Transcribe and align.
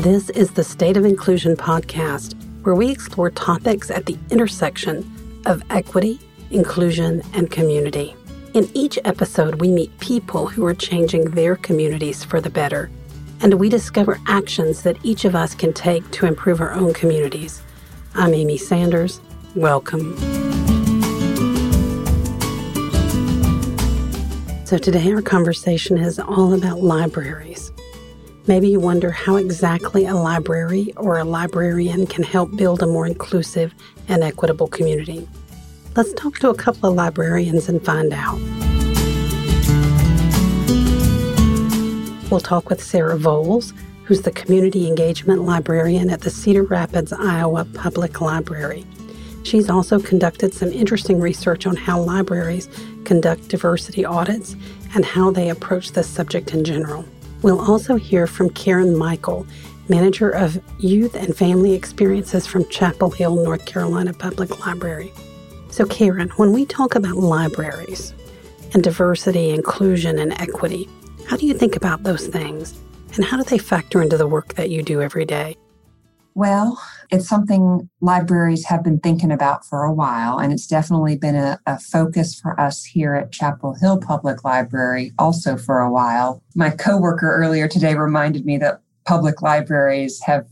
This 0.00 0.30
is 0.30 0.52
the 0.52 0.64
State 0.64 0.96
of 0.96 1.04
Inclusion 1.04 1.56
podcast, 1.56 2.34
where 2.62 2.74
we 2.74 2.90
explore 2.90 3.28
topics 3.28 3.90
at 3.90 4.06
the 4.06 4.16
intersection 4.30 5.04
of 5.44 5.62
equity, 5.68 6.18
inclusion, 6.50 7.20
and 7.34 7.50
community. 7.50 8.16
In 8.54 8.70
each 8.72 8.98
episode, 9.04 9.60
we 9.60 9.70
meet 9.70 9.98
people 10.00 10.46
who 10.46 10.64
are 10.64 10.72
changing 10.72 11.32
their 11.32 11.54
communities 11.54 12.24
for 12.24 12.40
the 12.40 12.48
better, 12.48 12.90
and 13.42 13.52
we 13.52 13.68
discover 13.68 14.18
actions 14.26 14.84
that 14.84 14.96
each 15.02 15.26
of 15.26 15.34
us 15.34 15.54
can 15.54 15.74
take 15.74 16.10
to 16.12 16.24
improve 16.24 16.62
our 16.62 16.72
own 16.72 16.94
communities. 16.94 17.60
I'm 18.14 18.32
Amy 18.32 18.56
Sanders. 18.56 19.20
Welcome. 19.54 20.16
So, 24.64 24.78
today 24.78 25.12
our 25.12 25.20
conversation 25.20 25.98
is 25.98 26.18
all 26.18 26.54
about 26.54 26.80
libraries. 26.80 27.69
Maybe 28.46 28.68
you 28.68 28.80
wonder 28.80 29.10
how 29.10 29.36
exactly 29.36 30.06
a 30.06 30.14
library 30.14 30.92
or 30.96 31.18
a 31.18 31.24
librarian 31.24 32.06
can 32.06 32.24
help 32.24 32.56
build 32.56 32.82
a 32.82 32.86
more 32.86 33.06
inclusive 33.06 33.74
and 34.08 34.22
equitable 34.22 34.66
community. 34.66 35.28
Let's 35.94 36.12
talk 36.14 36.38
to 36.38 36.48
a 36.48 36.54
couple 36.54 36.88
of 36.88 36.96
librarians 36.96 37.68
and 37.68 37.84
find 37.84 38.12
out. 38.14 38.40
We'll 42.30 42.40
talk 42.40 42.70
with 42.70 42.82
Sarah 42.82 43.18
Voels, 43.18 43.72
who's 44.04 44.22
the 44.22 44.30
Community 44.30 44.88
Engagement 44.88 45.42
Librarian 45.42 46.08
at 46.08 46.22
the 46.22 46.30
Cedar 46.30 46.62
Rapids, 46.62 47.12
Iowa 47.12 47.66
Public 47.74 48.20
Library. 48.20 48.86
She's 49.42 49.68
also 49.68 50.00
conducted 50.00 50.54
some 50.54 50.72
interesting 50.72 51.20
research 51.20 51.66
on 51.66 51.76
how 51.76 52.00
libraries 52.00 52.68
conduct 53.04 53.48
diversity 53.48 54.04
audits 54.04 54.56
and 54.94 55.04
how 55.04 55.30
they 55.30 55.50
approach 55.50 55.92
this 55.92 56.08
subject 56.08 56.54
in 56.54 56.64
general. 56.64 57.04
We'll 57.42 57.60
also 57.60 57.96
hear 57.96 58.26
from 58.26 58.50
Karen 58.50 58.96
Michael, 58.96 59.46
Manager 59.88 60.30
of 60.30 60.62
Youth 60.78 61.14
and 61.14 61.34
Family 61.34 61.72
Experiences 61.72 62.46
from 62.46 62.68
Chapel 62.68 63.10
Hill, 63.10 63.42
North 63.42 63.64
Carolina 63.64 64.12
Public 64.12 64.64
Library. 64.66 65.12
So, 65.70 65.86
Karen, 65.86 66.28
when 66.36 66.52
we 66.52 66.66
talk 66.66 66.94
about 66.94 67.16
libraries 67.16 68.12
and 68.74 68.82
diversity, 68.82 69.50
inclusion, 69.50 70.18
and 70.18 70.32
equity, 70.34 70.88
how 71.26 71.36
do 71.36 71.46
you 71.46 71.54
think 71.54 71.76
about 71.76 72.02
those 72.02 72.26
things? 72.26 72.78
And 73.14 73.24
how 73.24 73.36
do 73.36 73.44
they 73.44 73.58
factor 73.58 74.02
into 74.02 74.16
the 74.16 74.26
work 74.26 74.54
that 74.54 74.70
you 74.70 74.82
do 74.82 75.00
every 75.00 75.24
day? 75.24 75.56
Well, 76.34 76.80
it's 77.10 77.28
something 77.28 77.88
libraries 78.00 78.64
have 78.66 78.84
been 78.84 79.00
thinking 79.00 79.32
about 79.32 79.64
for 79.64 79.82
a 79.82 79.92
while, 79.92 80.38
and 80.38 80.52
it's 80.52 80.66
definitely 80.66 81.16
been 81.16 81.34
a, 81.34 81.58
a, 81.66 81.78
focus 81.78 82.38
for 82.38 82.58
us 82.58 82.84
here 82.84 83.14
at 83.14 83.32
Chapel 83.32 83.74
Hill 83.74 83.98
Public 83.98 84.44
Library 84.44 85.12
also 85.18 85.56
for 85.56 85.80
a 85.80 85.90
while. 85.90 86.42
My 86.54 86.70
coworker 86.70 87.34
earlier 87.34 87.66
today 87.66 87.96
reminded 87.96 88.44
me 88.44 88.58
that 88.58 88.80
public 89.06 89.42
libraries 89.42 90.20
have 90.22 90.46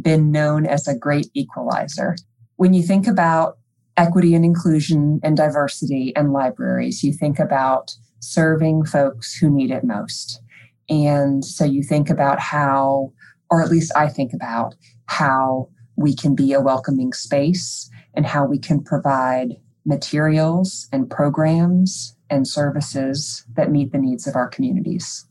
been 0.00 0.30
known 0.30 0.66
as 0.66 0.86
a 0.86 0.96
great 0.96 1.28
equalizer. 1.32 2.16
When 2.56 2.74
you 2.74 2.82
think 2.82 3.06
about 3.06 3.56
equity 3.96 4.34
and 4.34 4.44
inclusion 4.44 5.20
and 5.22 5.36
diversity 5.36 6.14
and 6.14 6.32
libraries, 6.32 7.02
you 7.02 7.14
think 7.14 7.38
about 7.38 7.92
serving 8.20 8.84
folks 8.84 9.34
who 9.34 9.48
need 9.48 9.70
it 9.70 9.84
most. 9.84 10.42
And 10.90 11.42
so 11.42 11.64
you 11.64 11.82
think 11.82 12.10
about 12.10 12.38
how, 12.38 13.12
or 13.50 13.62
at 13.62 13.70
least 13.70 13.92
I 13.96 14.08
think 14.08 14.34
about 14.34 14.74
how 15.06 15.70
we 15.96 16.14
can 16.14 16.34
be 16.34 16.52
a 16.52 16.60
welcoming 16.60 17.12
space 17.12 17.90
and 18.14 18.26
how 18.26 18.44
we 18.44 18.58
can 18.58 18.82
provide 18.82 19.56
materials 19.84 20.88
and 20.92 21.10
programs 21.10 22.16
and 22.28 22.46
services 22.46 23.44
that 23.54 23.70
meet 23.70 23.92
the 23.92 23.98
needs 23.98 24.26
of 24.26 24.34
our 24.34 24.48
communities. 24.48 25.26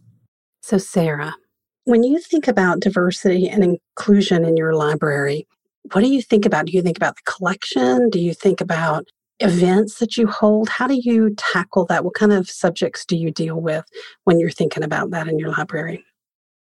So, 0.61 0.77
Sarah, 0.77 1.35
when 1.83 2.03
you 2.03 2.19
think 2.19 2.47
about 2.47 2.79
diversity 2.79 3.47
and 3.47 3.63
inclusion 3.63 4.45
in 4.45 4.57
your 4.57 4.73
library, 4.73 5.47
what 5.91 6.01
do 6.01 6.09
you 6.09 6.21
think 6.21 6.45
about? 6.45 6.65
Do 6.65 6.71
you 6.71 6.81
think 6.81 6.97
about 6.97 7.15
the 7.17 7.31
collection? 7.31 8.09
Do 8.09 8.19
you 8.19 8.33
think 8.33 8.61
about 8.61 9.05
events 9.39 9.99
that 9.99 10.17
you 10.17 10.25
hold? 10.25 10.69
How 10.69 10.87
do 10.87 10.97
you 10.99 11.35
tackle 11.35 11.85
that? 11.85 12.03
What 12.03 12.15
kind 12.15 12.33
of 12.33 12.49
subjects 12.49 13.05
do 13.05 13.15
you 13.15 13.29
deal 13.29 13.61
with 13.61 13.85
when 14.23 14.39
you're 14.39 14.49
thinking 14.49 14.83
about 14.83 15.11
that 15.11 15.27
in 15.27 15.37
your 15.37 15.51
library? 15.51 16.03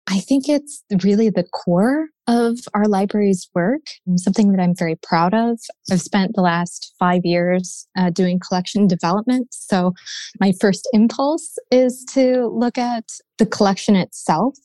I 0.06 0.20
think 0.20 0.48
it's 0.48 0.84
really 1.02 1.30
the 1.30 1.44
core 1.44 2.08
of 2.26 2.58
our 2.72 2.86
library's 2.86 3.48
work, 3.54 3.82
something 4.16 4.50
that 4.52 4.62
I'm 4.62 4.74
very 4.74 4.96
proud 4.96 5.34
of. 5.34 5.58
I've 5.90 6.00
spent 6.00 6.32
the 6.34 6.42
last 6.42 6.94
five 6.98 7.20
years 7.24 7.86
uh, 7.96 8.10
doing 8.10 8.40
collection 8.40 8.86
development. 8.86 9.48
So 9.50 9.92
my 10.40 10.52
first 10.60 10.88
impulse 10.92 11.58
is 11.70 12.04
to 12.12 12.46
look 12.46 12.78
at 12.78 13.04
the 13.38 13.46
collection 13.46 13.96
itself 13.96 14.56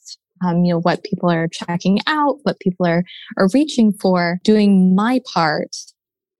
um, 0.45 0.63
you 0.63 0.73
know, 0.73 0.79
what 0.79 1.03
people 1.03 1.29
are 1.29 1.47
checking 1.47 1.99
out, 2.07 2.37
what 2.43 2.59
people 2.59 2.85
are, 2.85 3.03
are 3.37 3.49
reaching 3.53 3.91
for, 3.91 4.39
doing 4.43 4.95
my 4.95 5.19
part 5.25 5.75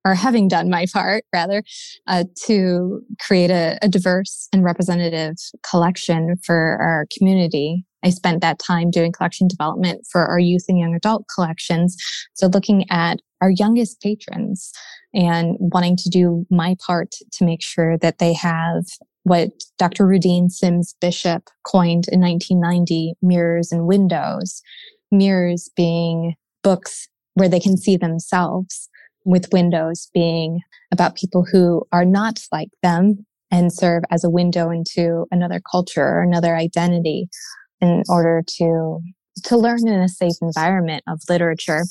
or 0.06 0.16
having 0.16 0.48
done 0.48 0.70
my 0.70 0.86
part 0.92 1.24
rather 1.34 1.64
uh, 2.08 2.24
to 2.46 3.02
create 3.20 3.52
a, 3.52 3.78
a, 3.82 3.90
diverse 3.90 4.48
and 4.54 4.64
representative 4.64 5.36
collection 5.70 6.36
for 6.44 6.78
our 6.82 7.06
community 7.18 7.86
i 8.04 8.10
spent 8.10 8.42
that 8.42 8.60
time 8.60 8.90
doing 8.90 9.12
collection 9.12 9.48
development 9.48 10.06
for 10.12 10.26
our 10.26 10.40
youth 10.40 10.66
and 10.68 10.80
young 10.80 10.96
adult 10.96 11.26
collections 11.34 11.98
so 12.34 12.48
looking 12.48 12.86
at 12.90 13.20
our 13.42 13.52
youngest 13.52 14.02
patrons 14.02 14.72
and 15.14 15.56
wanting 15.60 15.98
to 15.98 16.10
do 16.10 16.46
my 16.50 16.76
part 16.86 17.12
to 17.32 17.46
make 17.46 17.64
sure 17.64 17.98
that 17.98 18.20
they 18.20 18.34
have 18.34 18.84
what 19.24 19.50
Dr. 19.78 20.06
Rudine 20.06 20.50
Sims 20.50 20.96
Bishop 21.00 21.50
coined 21.64 22.06
in 22.12 22.20
1990 22.22 23.14
mirrors 23.22 23.72
and 23.72 23.86
windows. 23.86 24.62
Mirrors 25.12 25.70
being 25.76 26.36
books 26.64 27.08
where 27.34 27.50
they 27.50 27.60
can 27.60 27.78
see 27.78 27.96
themselves, 27.96 28.90
with 29.30 29.52
windows 29.54 30.10
being 30.14 30.62
about 30.92 31.16
people 31.16 31.46
who 31.52 31.86
are 31.92 32.06
not 32.06 32.40
like 32.52 32.70
them 32.82 33.26
and 33.52 33.72
serve 33.72 34.04
as 34.12 34.24
a 34.24 34.30
window 34.30 34.70
into 34.70 35.26
another 35.32 35.62
culture 35.72 36.04
or 36.04 36.22
another 36.22 36.56
identity 36.56 37.28
in 37.80 38.04
order 38.10 38.44
to 38.58 39.00
to 39.44 39.56
learn 39.56 39.88
in 39.88 40.02
a 40.02 40.10
safe 40.10 40.36
environment 40.42 41.04
of 41.08 41.22
literature 41.30 41.84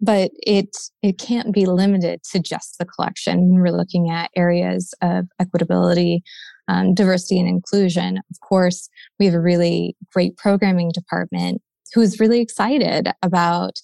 but 0.00 0.30
it 0.34 0.76
it 1.02 1.18
can't 1.18 1.52
be 1.52 1.66
limited 1.66 2.22
to 2.32 2.38
just 2.38 2.78
the 2.78 2.84
collection. 2.84 3.60
We're 3.60 3.76
looking 3.76 4.10
at 4.10 4.30
areas 4.36 4.94
of 5.02 5.26
equitability, 5.42 6.20
um, 6.68 6.94
diversity, 6.94 7.40
and 7.40 7.48
inclusion. 7.48 8.18
Of 8.30 8.40
course, 8.40 8.88
we 9.18 9.26
have 9.26 9.34
a 9.34 9.40
really 9.40 9.96
great 10.12 10.36
programming 10.36 10.92
department 10.92 11.62
who's 11.94 12.20
really 12.20 12.40
excited 12.40 13.08
about 13.22 13.80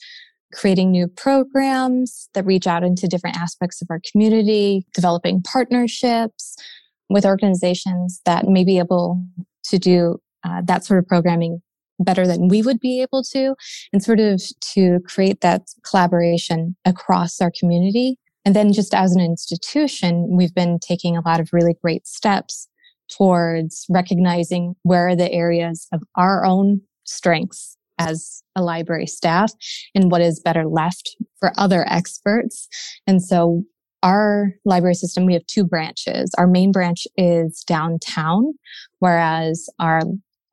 creating 0.52 0.90
new 0.90 1.08
programs 1.08 2.28
that 2.34 2.46
reach 2.46 2.66
out 2.66 2.84
into 2.84 3.08
different 3.08 3.36
aspects 3.36 3.82
of 3.82 3.88
our 3.90 4.00
community, 4.10 4.86
developing 4.94 5.42
partnerships 5.42 6.56
with 7.08 7.26
organizations 7.26 8.20
that 8.24 8.46
may 8.46 8.64
be 8.64 8.78
able 8.78 9.22
to 9.64 9.78
do 9.78 10.18
uh, 10.44 10.62
that 10.64 10.84
sort 10.84 10.98
of 10.98 11.06
programming 11.06 11.62
better 11.98 12.26
than 12.26 12.48
we 12.48 12.62
would 12.62 12.80
be 12.80 13.00
able 13.02 13.22
to, 13.22 13.54
and 13.92 14.02
sort 14.02 14.18
of 14.18 14.42
to 14.60 14.98
create 15.06 15.40
that 15.40 15.62
collaboration 15.88 16.74
across 16.84 17.40
our 17.40 17.52
community. 17.58 18.18
And 18.44 18.56
then 18.56 18.72
just 18.72 18.92
as 18.92 19.14
an 19.14 19.20
institution, 19.20 20.36
we've 20.36 20.54
been 20.54 20.78
taking 20.80 21.16
a 21.16 21.22
lot 21.24 21.38
of 21.38 21.50
really 21.52 21.74
great 21.80 22.06
steps 22.06 22.68
towards 23.08 23.86
recognizing 23.88 24.74
where 24.82 25.08
are 25.08 25.16
the 25.16 25.30
areas 25.30 25.86
of 25.92 26.02
our 26.16 26.44
own 26.44 26.80
strengths 27.04 27.76
as 27.98 28.42
a 28.56 28.62
library 28.62 29.06
staff 29.06 29.52
and 29.94 30.10
what 30.10 30.20
is 30.20 30.40
better 30.40 30.66
left 30.66 31.16
for 31.38 31.52
other 31.56 31.84
experts. 31.88 32.68
And 33.06 33.22
so 33.22 33.64
our 34.02 34.54
library 34.64 34.94
system, 34.94 35.26
we 35.26 35.34
have 35.34 35.46
two 35.46 35.64
branches. 35.64 36.32
Our 36.36 36.46
main 36.46 36.72
branch 36.72 37.06
is 37.16 37.62
downtown, 37.64 38.54
whereas 38.98 39.68
our 39.78 40.02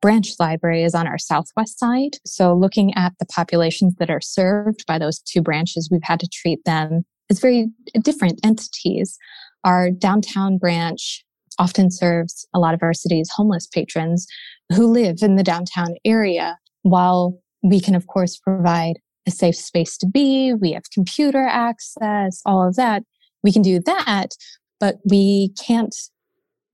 branch 0.00 0.32
library 0.38 0.82
is 0.82 0.94
on 0.94 1.06
our 1.06 1.18
southwest 1.18 1.78
side. 1.78 2.16
So 2.24 2.54
looking 2.54 2.94
at 2.94 3.12
the 3.18 3.26
populations 3.26 3.94
that 3.96 4.10
are 4.10 4.20
served 4.20 4.86
by 4.86 4.98
those 4.98 5.18
two 5.20 5.42
branches, 5.42 5.88
we've 5.90 6.00
had 6.02 6.20
to 6.20 6.28
treat 6.32 6.64
them 6.64 7.04
as 7.28 7.40
very 7.40 7.68
different 8.02 8.40
entities. 8.44 9.18
Our 9.64 9.90
downtown 9.90 10.56
branch 10.56 11.24
often 11.58 11.90
serves 11.90 12.46
a 12.54 12.58
lot 12.58 12.72
of 12.72 12.82
our 12.82 12.94
city's 12.94 13.30
homeless 13.30 13.66
patrons 13.66 14.26
who 14.74 14.86
live 14.86 15.18
in 15.20 15.36
the 15.36 15.42
downtown 15.42 15.96
area 16.04 16.56
while 16.82 17.38
we 17.62 17.80
can 17.80 17.94
of 17.94 18.06
course 18.06 18.36
provide 18.36 18.98
a 19.26 19.30
safe 19.30 19.56
space 19.56 19.96
to 19.98 20.06
be 20.06 20.54
we 20.54 20.72
have 20.72 20.84
computer 20.92 21.44
access 21.44 22.40
all 22.46 22.66
of 22.66 22.76
that 22.76 23.02
we 23.42 23.52
can 23.52 23.62
do 23.62 23.80
that 23.80 24.34
but 24.78 24.96
we 25.04 25.52
can't 25.58 25.94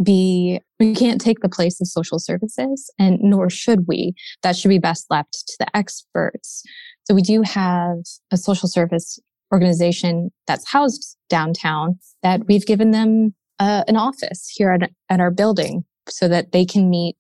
be 0.02 0.60
we 0.78 0.94
can't 0.94 1.20
take 1.20 1.40
the 1.40 1.48
place 1.48 1.80
of 1.80 1.86
social 1.86 2.18
services 2.18 2.90
and 2.98 3.18
nor 3.20 3.48
should 3.48 3.86
we. 3.86 4.14
That 4.42 4.56
should 4.56 4.68
be 4.68 4.78
best 4.78 5.06
left 5.10 5.32
to 5.46 5.56
the 5.58 5.76
experts. 5.76 6.62
So 7.04 7.14
we 7.14 7.22
do 7.22 7.42
have 7.42 7.98
a 8.30 8.36
social 8.36 8.68
service 8.68 9.18
organization 9.52 10.30
that's 10.46 10.68
housed 10.70 11.16
downtown 11.28 11.98
that 12.22 12.46
we've 12.46 12.66
given 12.66 12.90
them 12.90 13.34
uh, 13.58 13.84
an 13.88 13.96
office 13.96 14.52
here 14.54 14.70
at, 14.70 14.90
at 15.08 15.20
our 15.20 15.30
building 15.30 15.84
so 16.08 16.28
that 16.28 16.52
they 16.52 16.64
can 16.64 16.90
meet 16.90 17.18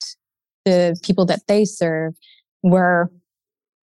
the 0.64 0.98
people 1.02 1.24
that 1.26 1.46
they 1.48 1.64
serve 1.64 2.14
where 2.60 3.10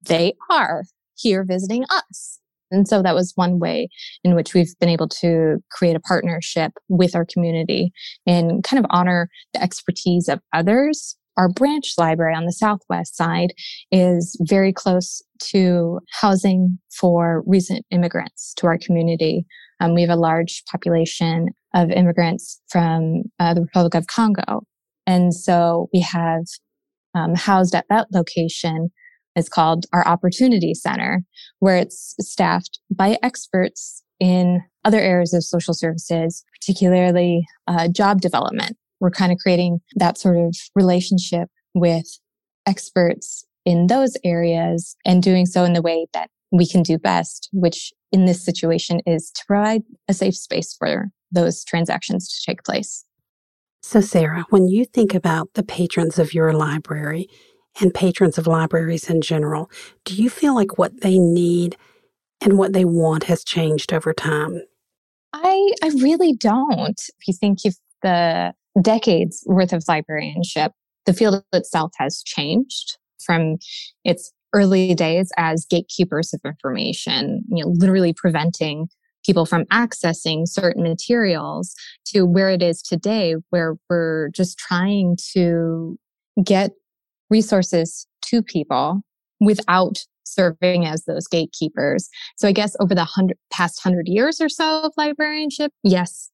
they 0.02 0.34
are 0.50 0.84
here 1.14 1.44
visiting 1.44 1.84
us. 1.90 2.38
And 2.70 2.86
so 2.86 3.02
that 3.02 3.14
was 3.14 3.32
one 3.34 3.58
way 3.58 3.88
in 4.22 4.34
which 4.34 4.54
we've 4.54 4.78
been 4.78 4.88
able 4.88 5.08
to 5.08 5.58
create 5.70 5.96
a 5.96 6.00
partnership 6.00 6.72
with 6.88 7.16
our 7.16 7.26
community 7.26 7.92
and 8.26 8.62
kind 8.62 8.82
of 8.82 8.88
honor 8.90 9.28
the 9.52 9.62
expertise 9.62 10.28
of 10.28 10.40
others. 10.52 11.16
Our 11.36 11.48
branch 11.48 11.94
library 11.96 12.34
on 12.34 12.44
the 12.44 12.52
Southwest 12.52 13.16
side 13.16 13.52
is 13.90 14.36
very 14.42 14.72
close 14.72 15.22
to 15.50 16.00
housing 16.20 16.78
for 16.94 17.42
recent 17.46 17.84
immigrants 17.90 18.52
to 18.58 18.66
our 18.66 18.78
community. 18.78 19.46
Um, 19.80 19.94
we 19.94 20.02
have 20.02 20.10
a 20.10 20.16
large 20.16 20.62
population 20.70 21.48
of 21.74 21.90
immigrants 21.90 22.60
from 22.68 23.22
uh, 23.38 23.54
the 23.54 23.62
Republic 23.62 23.94
of 23.94 24.06
Congo. 24.06 24.62
And 25.06 25.34
so 25.34 25.88
we 25.92 26.00
have 26.00 26.44
um, 27.14 27.34
housed 27.34 27.74
at 27.74 27.86
that 27.88 28.08
location 28.12 28.90
is 29.36 29.48
called 29.48 29.86
our 29.92 30.06
Opportunity 30.06 30.74
Center, 30.74 31.22
where 31.60 31.76
it's 31.76 32.14
staffed 32.20 32.80
by 32.90 33.18
experts 33.22 34.02
in 34.18 34.62
other 34.84 34.98
areas 34.98 35.32
of 35.32 35.44
social 35.44 35.74
services, 35.74 36.44
particularly 36.60 37.46
uh, 37.66 37.88
job 37.88 38.20
development. 38.20 38.76
We're 39.00 39.10
kind 39.10 39.32
of 39.32 39.38
creating 39.38 39.80
that 39.96 40.18
sort 40.18 40.36
of 40.36 40.54
relationship 40.74 41.48
with 41.74 42.06
experts 42.66 43.46
in 43.64 43.86
those 43.86 44.16
areas 44.24 44.96
and 45.04 45.22
doing 45.22 45.46
so 45.46 45.64
in 45.64 45.72
the 45.72 45.82
way 45.82 46.06
that 46.12 46.28
we 46.52 46.66
can 46.66 46.82
do 46.82 46.98
best, 46.98 47.48
which 47.52 47.92
in 48.12 48.24
this 48.26 48.44
situation 48.44 49.00
is 49.06 49.30
to 49.30 49.42
provide 49.46 49.82
a 50.08 50.14
safe 50.14 50.36
space 50.36 50.74
for 50.78 51.08
those 51.30 51.64
transactions 51.64 52.28
to 52.28 52.50
take 52.50 52.64
place. 52.64 53.04
So, 53.82 54.00
Sarah, 54.00 54.44
when 54.50 54.68
you 54.68 54.84
think 54.84 55.14
about 55.14 55.54
the 55.54 55.62
patrons 55.62 56.18
of 56.18 56.34
your 56.34 56.52
library 56.52 57.28
and 57.80 57.94
patrons 57.94 58.36
of 58.36 58.46
libraries 58.46 59.08
in 59.08 59.20
general, 59.20 59.70
do 60.04 60.14
you 60.14 60.28
feel 60.28 60.54
like 60.54 60.78
what 60.78 61.00
they 61.00 61.18
need 61.18 61.76
and 62.40 62.58
what 62.58 62.72
they 62.72 62.84
want 62.84 63.24
has 63.24 63.42
changed 63.42 63.92
over 63.92 64.12
time? 64.12 64.62
I, 65.32 65.72
I 65.82 65.88
really 66.00 66.34
don't. 66.34 66.98
If 66.98 67.28
you 67.28 67.34
think 67.34 67.60
of 67.64 67.76
the 68.02 68.52
decades 68.82 69.42
worth 69.46 69.72
of 69.72 69.84
librarianship, 69.88 70.72
the 71.06 71.14
field 71.14 71.42
itself 71.52 71.92
has 71.98 72.22
changed 72.22 72.98
from 73.24 73.56
its 74.04 74.32
early 74.52 74.94
days 74.94 75.30
as 75.36 75.66
gatekeepers 75.68 76.34
of 76.34 76.40
information, 76.44 77.44
you 77.48 77.64
know, 77.64 77.72
literally 77.76 78.12
preventing 78.12 78.88
people 79.24 79.46
from 79.46 79.64
accessing 79.66 80.48
certain 80.48 80.82
materials 80.82 81.74
to 82.06 82.24
where 82.24 82.50
it 82.50 82.62
is 82.62 82.82
today, 82.82 83.34
where 83.50 83.76
we're 83.88 84.28
just 84.30 84.58
trying 84.58 85.16
to 85.32 85.98
get 86.42 86.72
resources 87.28 88.06
to 88.22 88.42
people 88.42 89.02
without 89.40 90.04
serving 90.24 90.86
as 90.86 91.04
those 91.04 91.26
gatekeepers. 91.26 92.08
So 92.36 92.48
I 92.48 92.52
guess 92.52 92.76
over 92.80 92.94
the 92.94 93.04
hundred, 93.04 93.36
past 93.52 93.82
hundred 93.82 94.06
years 94.06 94.40
or 94.40 94.48
so 94.48 94.82
of 94.82 94.92
librarianship, 94.96 95.72
yes, 95.82 96.30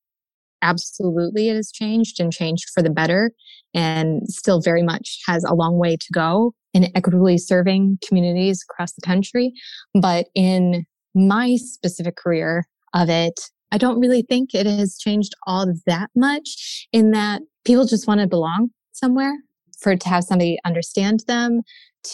absolutely 0.62 1.48
it 1.48 1.56
has 1.56 1.70
changed 1.70 2.20
and 2.20 2.32
changed 2.32 2.70
for 2.74 2.82
the 2.82 2.90
better 2.90 3.32
and 3.74 4.22
still 4.26 4.60
very 4.60 4.82
much 4.82 5.20
has 5.26 5.44
a 5.44 5.54
long 5.54 5.78
way 5.78 5.96
to 5.96 6.06
go 6.12 6.54
in 6.74 6.90
equitably 6.94 7.38
serving 7.38 7.98
communities 8.06 8.64
across 8.68 8.92
the 8.92 9.02
country. 9.02 9.52
But 9.94 10.26
in 10.34 10.84
my 11.14 11.56
specific 11.56 12.16
career 12.16 12.64
of 12.96 13.08
it, 13.10 13.38
I 13.72 13.78
don't 13.78 14.00
really 14.00 14.22
think 14.22 14.54
it 14.54 14.66
has 14.66 14.96
changed 14.98 15.34
all 15.46 15.72
that 15.86 16.10
much 16.14 16.86
in 16.92 17.10
that 17.10 17.42
people 17.64 17.84
just 17.84 18.06
want 18.06 18.20
to 18.20 18.26
belong 18.26 18.70
somewhere 18.92 19.36
for 19.78 19.96
to 19.96 20.08
have 20.08 20.24
somebody 20.24 20.58
understand 20.64 21.24
them, 21.26 21.62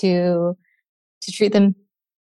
to 0.00 0.55
to 1.23 1.32
treat 1.32 1.52
them 1.52 1.75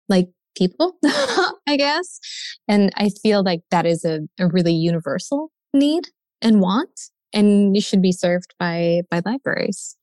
like 0.08 0.28
people, 0.56 0.96
I 1.04 1.76
guess. 1.78 2.20
And 2.68 2.90
I 2.96 3.08
feel 3.22 3.42
like 3.42 3.60
that 3.70 3.86
is 3.86 4.04
a, 4.04 4.20
a 4.38 4.48
really 4.48 4.74
universal 4.74 5.50
need 5.72 6.08
and 6.42 6.60
want, 6.60 7.00
and 7.32 7.74
it 7.74 7.82
should 7.82 8.02
be 8.02 8.12
served 8.12 8.54
by 8.58 9.02
by 9.10 9.22
libraries. 9.24 9.96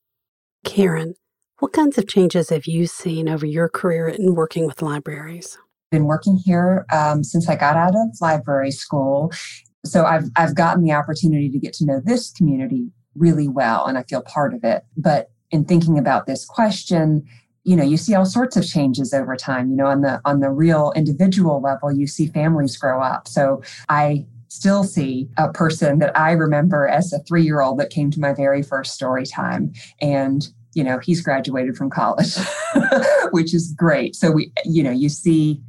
Karen, 0.66 1.16
what 1.60 1.74
kinds 1.74 1.98
of 1.98 2.08
changes 2.08 2.50
have 2.50 2.66
you 2.66 2.88
seen 2.88 3.30
over 3.30 3.46
your 3.46 3.70
career 3.70 4.08
in 4.08 4.36
working 4.36 4.66
with 4.66 4.82
libraries? 4.82 5.58
Been 5.90 6.06
working 6.06 6.36
here 6.44 6.86
um, 6.92 7.24
since 7.24 7.48
I 7.48 7.56
got 7.56 7.78
out 7.78 7.96
of 7.96 8.10
library 8.20 8.72
school, 8.72 9.32
so 9.86 10.06
I've 10.06 10.26
I've 10.36 10.56
gotten 10.56 10.84
the 10.84 10.92
opportunity 10.92 11.50
to 11.50 11.60
get 11.60 11.74
to 11.74 11.86
know 11.86 12.02
this 12.04 12.32
community 12.32 12.92
really 13.16 13.48
well 13.48 13.86
and 13.86 13.98
I 13.98 14.04
feel 14.04 14.22
part 14.22 14.54
of 14.54 14.64
it. 14.64 14.84
But 14.96 15.32
in 15.50 15.66
thinking 15.66 15.98
about 15.98 16.28
this 16.28 16.46
question, 16.46 17.26
you 17.64 17.76
know, 17.76 17.84
you 17.84 17.98
see 17.98 18.14
all 18.14 18.26
sorts 18.26 18.56
of 18.56 18.66
changes 18.66 19.14
over 19.14 19.36
time. 19.36 19.70
You 19.70 19.76
know, 19.78 19.88
on 19.88 20.02
the 20.02 20.22
on 20.26 20.40
the 20.40 20.50
real 20.50 20.94
individual 20.96 21.62
level, 21.62 21.92
you 21.92 22.08
see 22.08 22.28
families 22.28 22.78
grow 22.78 23.02
up. 23.02 23.28
So 23.28 23.62
I 23.90 24.26
still 24.50 24.84
see 24.84 25.28
a 25.38 25.52
person 25.52 26.00
that 26.00 26.18
I 26.18 26.32
remember 26.32 26.88
as 26.88 27.12
a 27.12 27.20
three 27.20 27.44
year 27.44 27.62
old 27.62 27.80
that 27.80 27.90
came 27.90 28.12
to 28.12 28.20
my 28.20 28.34
very 28.34 28.64
first 28.64 28.94
story 28.94 29.26
time. 29.26 29.74
And, 30.02 30.48
you 30.74 30.84
know, 30.84 31.00
he's 31.00 31.22
graduated 31.22 31.76
from 31.76 31.90
college, 31.90 32.36
which 33.32 33.54
is 33.54 33.74
great. 33.78 34.16
So 34.16 34.32
we, 34.32 34.52
you 34.64 34.84
know, 34.84 34.92
you 34.92 35.10
see, 35.10 35.62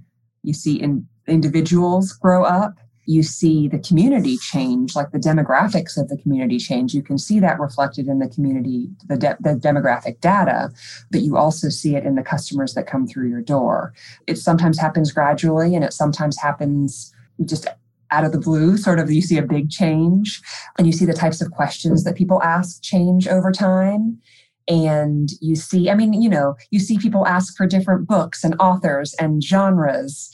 you 0.43 0.53
see 0.53 0.81
in 0.81 1.07
individuals 1.27 2.13
grow 2.13 2.45
up 2.45 2.79
you 3.09 3.23
see 3.23 3.69
the 3.69 3.79
community 3.79 4.37
change, 4.37 4.95
like 4.95 5.13
the 5.13 5.19
demographics 5.19 5.97
of 5.97 6.11
the 6.11 6.19
community 6.19 6.59
change. 6.59 6.93
You 6.93 7.03
can 7.03 7.17
see 7.17 7.41
that 7.41 7.59
reflected 7.59 8.07
in 8.07 8.19
the 8.19 8.29
community, 8.29 8.91
the, 9.07 9.17
de- 9.17 9.39
the 9.41 9.55
demographic 9.55 10.21
data, 10.21 10.71
but 11.11 11.23
you 11.23 11.39
also 11.39 11.71
see 11.71 11.97
it 11.97 12.05
in 12.05 12.17
the 12.17 12.23
customers 12.23 12.75
that 12.75 12.87
come 12.87 13.07
through 13.07 13.31
your 13.31 13.41
door. 13.41 13.95
It 14.27 14.37
sometimes 14.37 14.79
happens 14.79 15.11
gradually 15.11 15.75
and 15.75 15.83
it 15.87 15.95
sometimes 15.95 16.39
happens 16.39 17.15
just 17.47 17.67
out 18.11 18.25
of 18.25 18.33
the 18.33 18.41
blue, 18.41 18.77
sort 18.77 18.99
of 18.99 19.11
you 19.11 19.23
see 19.23 19.39
a 19.39 19.43
big 19.43 19.71
change 19.71 20.43
and 20.77 20.87
you 20.87 20.93
see 20.93 21.07
the 21.07 21.15
types 21.15 21.41
of 21.41 21.51
questions 21.51 22.05
that 22.05 22.15
people 22.15 22.43
ask 22.43 22.83
change 22.83 23.27
over 23.27 23.51
time 23.51 24.19
and 24.69 25.31
you 25.41 25.57
see 25.57 25.91
i 25.91 25.95
mean 25.95 26.13
you 26.13 26.29
know 26.29 26.55
you 26.71 26.79
see 26.79 26.99
people 26.99 27.27
ask 27.27 27.57
for 27.57 27.67
different 27.67 28.07
books 28.07 28.45
and 28.45 28.55
authors 28.61 29.15
and 29.15 29.43
genres 29.43 30.31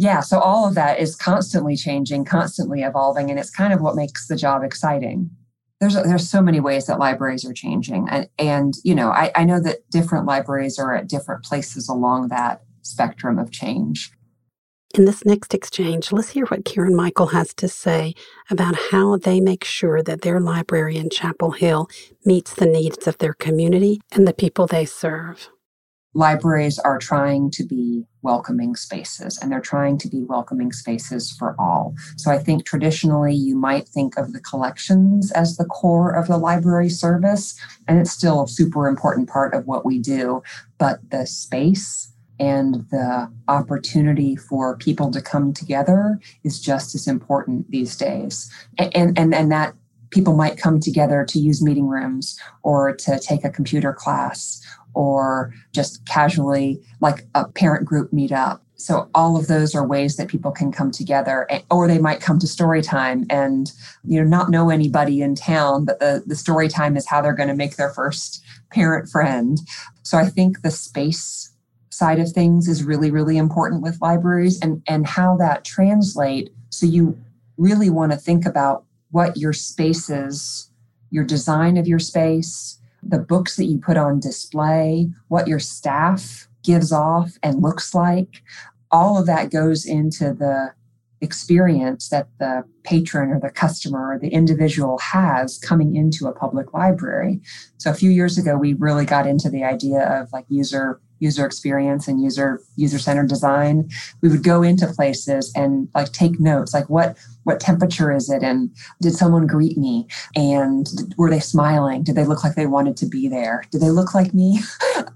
yeah, 0.00 0.20
so 0.20 0.38
all 0.38 0.64
of 0.64 0.76
that 0.76 1.00
is 1.00 1.16
constantly 1.16 1.74
changing, 1.74 2.24
constantly 2.24 2.82
evolving, 2.82 3.30
and 3.30 3.38
it's 3.38 3.50
kind 3.50 3.72
of 3.72 3.80
what 3.80 3.96
makes 3.96 4.28
the 4.28 4.36
job 4.36 4.62
exciting. 4.62 5.28
There's 5.80 5.94
there's 5.94 6.30
so 6.30 6.40
many 6.40 6.60
ways 6.60 6.86
that 6.86 7.00
libraries 7.00 7.44
are 7.44 7.52
changing, 7.52 8.08
and 8.08 8.28
and 8.38 8.74
you 8.84 8.94
know 8.94 9.10
I, 9.10 9.32
I 9.34 9.42
know 9.42 9.60
that 9.60 9.90
different 9.90 10.24
libraries 10.24 10.78
are 10.78 10.94
at 10.94 11.08
different 11.08 11.42
places 11.42 11.88
along 11.88 12.28
that 12.28 12.62
spectrum 12.82 13.40
of 13.40 13.50
change. 13.50 14.12
In 14.94 15.04
this 15.04 15.24
next 15.24 15.52
exchange, 15.52 16.12
let's 16.12 16.30
hear 16.30 16.46
what 16.46 16.64
Karen 16.64 16.96
Michael 16.96 17.28
has 17.28 17.52
to 17.54 17.68
say 17.68 18.14
about 18.50 18.74
how 18.90 19.16
they 19.18 19.38
make 19.38 19.62
sure 19.62 20.02
that 20.02 20.22
their 20.22 20.40
library 20.40 20.96
in 20.96 21.10
Chapel 21.10 21.50
Hill 21.50 21.88
meets 22.24 22.54
the 22.54 22.66
needs 22.66 23.06
of 23.06 23.18
their 23.18 23.34
community 23.34 24.00
and 24.12 24.26
the 24.26 24.32
people 24.32 24.66
they 24.66 24.86
serve 24.86 25.50
libraries 26.18 26.78
are 26.80 26.98
trying 26.98 27.48
to 27.48 27.64
be 27.64 28.02
welcoming 28.22 28.74
spaces 28.74 29.38
and 29.38 29.52
they're 29.52 29.60
trying 29.60 29.96
to 29.96 30.08
be 30.08 30.24
welcoming 30.24 30.72
spaces 30.72 31.30
for 31.30 31.54
all. 31.58 31.94
So 32.16 32.32
I 32.32 32.38
think 32.38 32.64
traditionally 32.64 33.34
you 33.34 33.56
might 33.56 33.86
think 33.86 34.18
of 34.18 34.32
the 34.32 34.40
collections 34.40 35.30
as 35.32 35.56
the 35.56 35.64
core 35.66 36.10
of 36.10 36.26
the 36.26 36.36
library 36.36 36.88
service, 36.88 37.58
and 37.86 38.00
it's 38.00 38.10
still 38.10 38.42
a 38.42 38.48
super 38.48 38.88
important 38.88 39.28
part 39.28 39.54
of 39.54 39.66
what 39.66 39.86
we 39.86 39.98
do, 39.98 40.42
but 40.78 40.98
the 41.10 41.24
space 41.26 42.12
and 42.40 42.86
the 42.90 43.30
opportunity 43.48 44.36
for 44.36 44.76
people 44.76 45.10
to 45.10 45.20
come 45.20 45.52
together 45.52 46.20
is 46.44 46.60
just 46.60 46.94
as 46.94 47.06
important 47.06 47.70
these 47.70 47.96
days. 47.96 48.50
And 48.78 49.18
and 49.18 49.34
and 49.34 49.52
that 49.52 49.74
people 50.10 50.34
might 50.34 50.58
come 50.58 50.80
together 50.80 51.24
to 51.24 51.38
use 51.38 51.62
meeting 51.62 51.86
rooms 51.86 52.38
or 52.62 52.94
to 52.96 53.18
take 53.18 53.44
a 53.44 53.50
computer 53.50 53.92
class 53.92 54.62
or 54.94 55.52
just 55.72 56.04
casually 56.06 56.80
like 57.00 57.26
a 57.34 57.46
parent 57.46 57.84
group 57.84 58.10
meetup. 58.10 58.60
So 58.76 59.10
all 59.14 59.36
of 59.36 59.48
those 59.48 59.74
are 59.74 59.86
ways 59.86 60.16
that 60.16 60.28
people 60.28 60.52
can 60.52 60.70
come 60.70 60.92
together 60.92 61.48
or 61.70 61.88
they 61.88 61.98
might 61.98 62.20
come 62.20 62.38
to 62.38 62.46
story 62.46 62.80
time 62.80 63.26
and 63.28 63.72
you 64.04 64.22
know 64.22 64.28
not 64.28 64.50
know 64.50 64.70
anybody 64.70 65.20
in 65.20 65.34
town 65.34 65.84
but 65.84 65.98
the 65.98 66.22
the 66.26 66.36
story 66.36 66.68
time 66.68 66.96
is 66.96 67.06
how 67.06 67.20
they're 67.20 67.32
going 67.32 67.48
to 67.48 67.56
make 67.56 67.76
their 67.76 67.90
first 67.90 68.42
parent 68.70 69.08
friend. 69.08 69.58
So 70.02 70.16
I 70.16 70.26
think 70.26 70.62
the 70.62 70.70
space 70.70 71.52
side 71.90 72.18
of 72.18 72.30
things 72.30 72.68
is 72.68 72.84
really 72.84 73.10
really 73.10 73.36
important 73.36 73.82
with 73.82 74.00
libraries 74.00 74.60
and 74.60 74.82
and 74.86 75.06
how 75.06 75.36
that 75.36 75.64
translate 75.64 76.50
so 76.70 76.86
you 76.86 77.18
really 77.56 77.90
want 77.90 78.12
to 78.12 78.18
think 78.18 78.46
about 78.46 78.84
what 79.10 79.36
your 79.36 79.52
spaces 79.52 80.70
your 81.10 81.24
design 81.24 81.76
of 81.76 81.86
your 81.86 81.98
space 81.98 82.78
the 83.02 83.18
books 83.18 83.56
that 83.56 83.64
you 83.64 83.78
put 83.78 83.96
on 83.96 84.20
display, 84.20 85.08
what 85.28 85.48
your 85.48 85.58
staff 85.58 86.48
gives 86.64 86.92
off 86.92 87.32
and 87.42 87.62
looks 87.62 87.94
like, 87.94 88.42
all 88.90 89.18
of 89.18 89.26
that 89.26 89.50
goes 89.50 89.86
into 89.86 90.32
the 90.32 90.72
experience 91.20 92.10
that 92.10 92.28
the 92.38 92.62
patron 92.84 93.30
or 93.30 93.40
the 93.40 93.50
customer 93.50 94.12
or 94.12 94.18
the 94.18 94.28
individual 94.28 94.98
has 94.98 95.58
coming 95.58 95.96
into 95.96 96.26
a 96.26 96.32
public 96.32 96.72
library. 96.72 97.40
So 97.76 97.90
a 97.90 97.94
few 97.94 98.10
years 98.10 98.38
ago, 98.38 98.56
we 98.56 98.74
really 98.74 99.04
got 99.04 99.26
into 99.26 99.50
the 99.50 99.64
idea 99.64 100.00
of 100.00 100.32
like 100.32 100.44
user 100.48 101.00
user 101.20 101.44
experience 101.44 102.08
and 102.08 102.22
user 102.22 102.60
user 102.76 102.98
centered 102.98 103.28
design 103.28 103.88
we 104.22 104.28
would 104.28 104.42
go 104.42 104.62
into 104.62 104.86
places 104.86 105.52
and 105.54 105.88
like 105.94 106.12
take 106.12 106.38
notes 106.40 106.74
like 106.74 106.88
what 106.88 107.16
what 107.48 107.60
temperature 107.60 108.12
is 108.12 108.28
it 108.28 108.42
and 108.42 108.70
did 109.00 109.14
someone 109.14 109.46
greet 109.46 109.78
me? 109.78 110.06
And 110.36 110.86
were 111.16 111.30
they 111.30 111.40
smiling? 111.40 112.02
Did 112.02 112.14
they 112.14 112.26
look 112.26 112.44
like 112.44 112.54
they 112.54 112.66
wanted 112.66 112.94
to 112.98 113.06
be 113.06 113.26
there? 113.26 113.64
Did 113.70 113.80
they 113.80 113.90
look 113.90 114.14
like 114.14 114.34
me? 114.34 114.60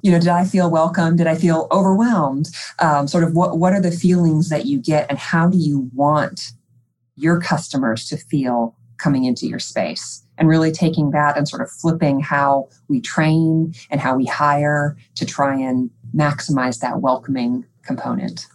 You 0.04 0.10
know 0.10 0.18
did 0.18 0.28
i 0.28 0.44
feel 0.44 0.68
welcome? 0.68 1.16
Did 1.16 1.28
i 1.28 1.36
feel 1.36 1.68
overwhelmed? 1.70 2.48
Um, 2.80 3.06
sort 3.06 3.22
of 3.22 3.34
what 3.34 3.58
what 3.58 3.72
are 3.72 3.80
the 3.80 3.92
feelings 3.92 4.48
that 4.48 4.66
you 4.66 4.78
get 4.78 5.06
and 5.08 5.18
how 5.18 5.48
do 5.48 5.58
you 5.58 5.90
want 5.94 6.52
your 7.14 7.40
customers 7.40 8.08
to 8.08 8.16
feel 8.16 8.76
coming 8.96 9.24
into 9.24 9.46
your 9.46 9.60
space 9.60 10.21
and 10.38 10.48
really 10.48 10.72
taking 10.72 11.10
that 11.10 11.36
and 11.36 11.48
sort 11.48 11.62
of 11.62 11.70
flipping 11.70 12.20
how 12.20 12.68
we 12.88 13.00
train 13.00 13.74
and 13.90 14.00
how 14.00 14.16
we 14.16 14.24
hire 14.24 14.96
to 15.14 15.26
try 15.26 15.54
and 15.58 15.90
maximize 16.14 16.80
that 16.80 17.00
welcoming 17.00 17.64
component. 17.84 18.46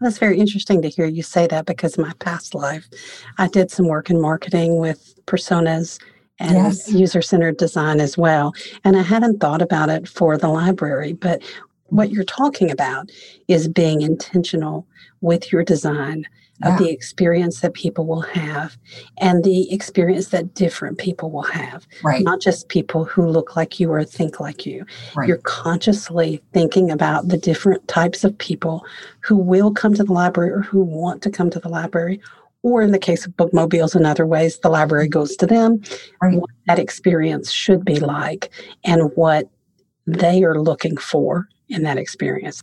That's 0.00 0.18
very 0.18 0.38
interesting 0.38 0.80
to 0.82 0.88
hear 0.88 1.04
you 1.06 1.22
say 1.22 1.46
that 1.48 1.66
because 1.66 1.96
in 1.96 2.02
my 2.02 2.14
past 2.20 2.54
life, 2.54 2.88
I 3.36 3.48
did 3.48 3.70
some 3.70 3.86
work 3.86 4.08
in 4.08 4.20
marketing 4.20 4.78
with 4.78 5.14
personas 5.26 6.00
and 6.38 6.52
yes. 6.52 6.90
user 6.90 7.20
centered 7.20 7.58
design 7.58 8.00
as 8.00 8.16
well. 8.16 8.54
And 8.82 8.96
I 8.96 9.02
hadn't 9.02 9.40
thought 9.40 9.60
about 9.60 9.90
it 9.90 10.08
for 10.08 10.38
the 10.38 10.48
library, 10.48 11.12
but 11.12 11.42
what 11.86 12.10
you're 12.10 12.24
talking 12.24 12.70
about 12.70 13.10
is 13.46 13.68
being 13.68 14.00
intentional 14.00 14.86
with 15.20 15.52
your 15.52 15.62
design 15.62 16.24
yeah. 16.62 16.72
of 16.72 16.78
the 16.78 16.90
experience 16.90 17.60
that 17.60 17.74
people 17.74 18.06
will 18.06 18.20
have 18.20 18.76
and 19.18 19.44
the 19.44 19.72
experience 19.72 20.28
that 20.28 20.54
different 20.54 20.98
people 20.98 21.30
will 21.30 21.42
have. 21.42 21.86
Right. 22.02 22.22
Not 22.22 22.40
just 22.40 22.68
people 22.68 23.04
who 23.04 23.26
look 23.26 23.56
like 23.56 23.80
you 23.80 23.90
or 23.90 24.04
think 24.04 24.40
like 24.40 24.66
you. 24.66 24.84
Right. 25.14 25.28
You're 25.28 25.38
consciously 25.38 26.42
thinking 26.52 26.90
about 26.90 27.28
the 27.28 27.38
different 27.38 27.86
types 27.88 28.24
of 28.24 28.36
people 28.38 28.84
who 29.20 29.36
will 29.36 29.72
come 29.72 29.94
to 29.94 30.04
the 30.04 30.12
library 30.12 30.50
or 30.50 30.60
who 30.60 30.82
want 30.82 31.22
to 31.22 31.30
come 31.30 31.50
to 31.50 31.60
the 31.60 31.68
library. 31.68 32.20
Or 32.62 32.82
in 32.82 32.92
the 32.92 32.98
case 32.98 33.24
of 33.24 33.36
bookmobiles 33.38 33.94
and 33.94 34.06
other 34.06 34.26
ways, 34.26 34.58
the 34.58 34.68
library 34.68 35.06
mm-hmm. 35.06 35.18
goes 35.18 35.34
to 35.36 35.46
them. 35.46 35.82
Right. 36.20 36.38
What 36.38 36.50
that 36.66 36.78
experience 36.78 37.50
should 37.50 37.84
be 37.84 37.98
like 37.98 38.50
and 38.84 39.10
what 39.14 39.48
they 40.06 40.44
are 40.44 40.60
looking 40.60 40.96
for 40.96 41.48
in 41.68 41.84
that 41.84 41.96
experience. 41.96 42.62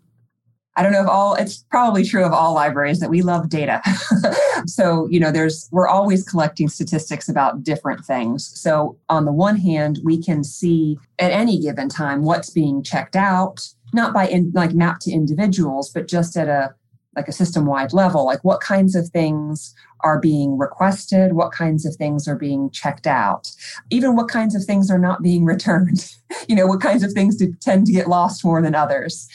I 0.78 0.84
don't 0.84 0.92
know 0.92 1.02
if 1.02 1.10
all, 1.10 1.34
it's 1.34 1.64
probably 1.72 2.06
true 2.06 2.24
of 2.24 2.32
all 2.32 2.54
libraries 2.54 3.00
that 3.00 3.10
we 3.10 3.24
love 3.24 3.50
data. 3.50 3.82
so, 4.68 5.08
you 5.10 5.20
know, 5.20 5.32
there's, 5.32 5.68
we're 5.72 5.88
always 5.88 6.24
collecting 6.24 6.70
statistics 6.70 7.28
about 7.28 7.64
different 7.64 8.06
things. 8.06 8.52
So, 8.60 8.96
on 9.10 9.26
the 9.26 9.32
one 9.32 9.58
hand, 9.58 10.00
we 10.04 10.22
can 10.22 10.44
see 10.44 11.00
at 11.18 11.32
any 11.32 11.60
given 11.60 11.90
time 11.90 12.22
what's 12.24 12.52
being 12.52 12.84
checked 12.84 13.16
out, 13.16 13.68
not 13.92 14.14
by 14.14 14.28
in, 14.28 14.52
like 14.54 14.74
mapped 14.74 15.02
to 15.04 15.12
individuals, 15.12 15.90
but 15.90 16.08
just 16.08 16.38
at 16.38 16.48
a, 16.48 16.76
like 17.16 17.28
a 17.28 17.34
system 17.34 17.66
wide 17.66 17.92
level, 17.92 18.24
like 18.24 18.44
what 18.44 18.62
kinds 18.62 18.96
of 18.96 19.10
things 19.10 19.74
are 20.02 20.20
being 20.20 20.60
requested, 20.60 21.34
what 21.34 21.52
kinds 21.52 21.84
of 21.88 21.96
things 21.96 22.28
are 22.28 22.36
being 22.36 22.70
checked 22.70 23.08
out, 23.08 23.52
even 23.90 24.16
what 24.16 24.28
kinds 24.28 24.54
of 24.54 24.64
things 24.64 24.92
are 24.92 25.00
not 25.00 25.24
being 25.24 25.44
returned, 25.54 26.14
you 26.48 26.56
know, 26.56 26.68
what 26.68 26.82
kinds 26.82 27.04
of 27.04 27.12
things 27.14 27.42
tend 27.62 27.88
to 27.88 27.92
get 27.92 28.08
lost 28.08 28.46
more 28.46 28.62
than 28.62 28.76
others. 28.76 29.28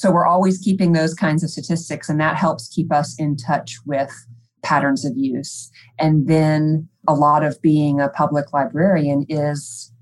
So 0.00 0.10
we're 0.10 0.26
always 0.26 0.58
keeping 0.58 0.92
those 0.92 1.14
kinds 1.14 1.42
of 1.42 1.50
statistics, 1.50 2.08
and 2.08 2.20
that 2.20 2.36
helps 2.36 2.68
keep 2.68 2.92
us 2.92 3.14
in 3.18 3.36
touch 3.36 3.78
with 3.84 4.12
patterns 4.62 5.04
of 5.04 5.16
use. 5.16 5.70
And 5.98 6.28
then 6.28 6.88
a 7.06 7.14
lot 7.14 7.44
of 7.44 7.60
being 7.62 8.00
a 8.00 8.08
public 8.08 8.52
librarian 8.52 9.24
is 9.28 9.92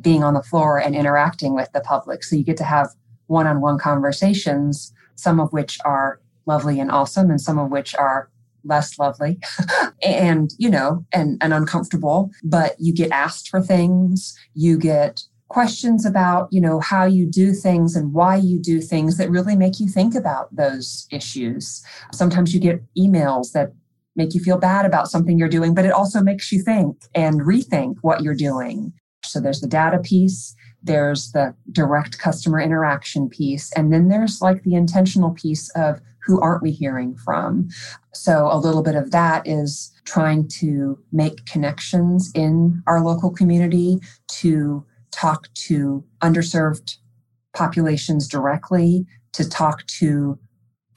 being 0.00 0.22
on 0.22 0.34
the 0.34 0.42
floor 0.42 0.78
and 0.78 0.94
interacting 0.94 1.54
with 1.54 1.70
the 1.72 1.80
public. 1.80 2.24
So 2.24 2.36
you 2.36 2.44
get 2.44 2.56
to 2.58 2.64
have 2.64 2.88
one 3.26 3.46
on 3.46 3.60
one 3.60 3.78
conversations, 3.78 4.92
some 5.16 5.40
of 5.40 5.52
which 5.52 5.78
are 5.84 6.20
lovely 6.46 6.80
and 6.80 6.90
awesome, 6.90 7.30
and 7.30 7.40
some 7.40 7.58
of 7.58 7.70
which 7.70 7.94
are 7.94 8.30
less 8.64 8.98
lovely 8.98 9.38
and 10.02 10.52
you 10.58 10.68
know 10.68 11.04
and, 11.12 11.38
and 11.40 11.54
uncomfortable 11.54 12.30
but 12.42 12.74
you 12.78 12.92
get 12.92 13.10
asked 13.12 13.48
for 13.48 13.62
things 13.62 14.36
you 14.54 14.76
get 14.76 15.22
questions 15.48 16.04
about 16.04 16.48
you 16.50 16.60
know 16.60 16.80
how 16.80 17.04
you 17.04 17.26
do 17.26 17.52
things 17.52 17.96
and 17.96 18.12
why 18.12 18.36
you 18.36 18.58
do 18.60 18.80
things 18.80 19.16
that 19.16 19.30
really 19.30 19.56
make 19.56 19.80
you 19.80 19.88
think 19.88 20.14
about 20.14 20.54
those 20.54 21.06
issues. 21.10 21.82
Sometimes 22.12 22.54
you 22.54 22.60
get 22.60 22.82
emails 22.96 23.52
that 23.52 23.72
make 24.16 24.34
you 24.34 24.40
feel 24.40 24.58
bad 24.58 24.84
about 24.84 25.08
something 25.08 25.38
you're 25.38 25.48
doing 25.48 25.74
but 25.74 25.84
it 25.84 25.92
also 25.92 26.20
makes 26.20 26.50
you 26.50 26.60
think 26.60 26.96
and 27.14 27.40
rethink 27.40 27.96
what 28.02 28.22
you're 28.22 28.34
doing. 28.34 28.92
So 29.24 29.40
there's 29.40 29.60
the 29.60 29.68
data 29.68 29.98
piece 29.98 30.54
there's 30.82 31.32
the 31.32 31.54
direct 31.72 32.18
customer 32.18 32.60
interaction 32.60 33.28
piece 33.28 33.72
and 33.72 33.92
then 33.92 34.08
there's 34.08 34.40
like 34.40 34.62
the 34.62 34.74
intentional 34.74 35.32
piece 35.32 35.70
of 35.70 36.00
who 36.28 36.40
aren't 36.40 36.62
we 36.62 36.70
hearing 36.70 37.16
from? 37.16 37.68
So 38.12 38.48
a 38.52 38.58
little 38.58 38.82
bit 38.82 38.94
of 38.94 39.12
that 39.12 39.46
is 39.46 39.90
trying 40.04 40.46
to 40.60 40.98
make 41.10 41.46
connections 41.46 42.30
in 42.34 42.82
our 42.86 43.02
local 43.02 43.30
community 43.30 43.98
to 44.40 44.84
talk 45.10 45.52
to 45.54 46.04
underserved 46.22 46.96
populations 47.54 48.28
directly, 48.28 49.06
to 49.32 49.48
talk 49.48 49.86
to 49.86 50.38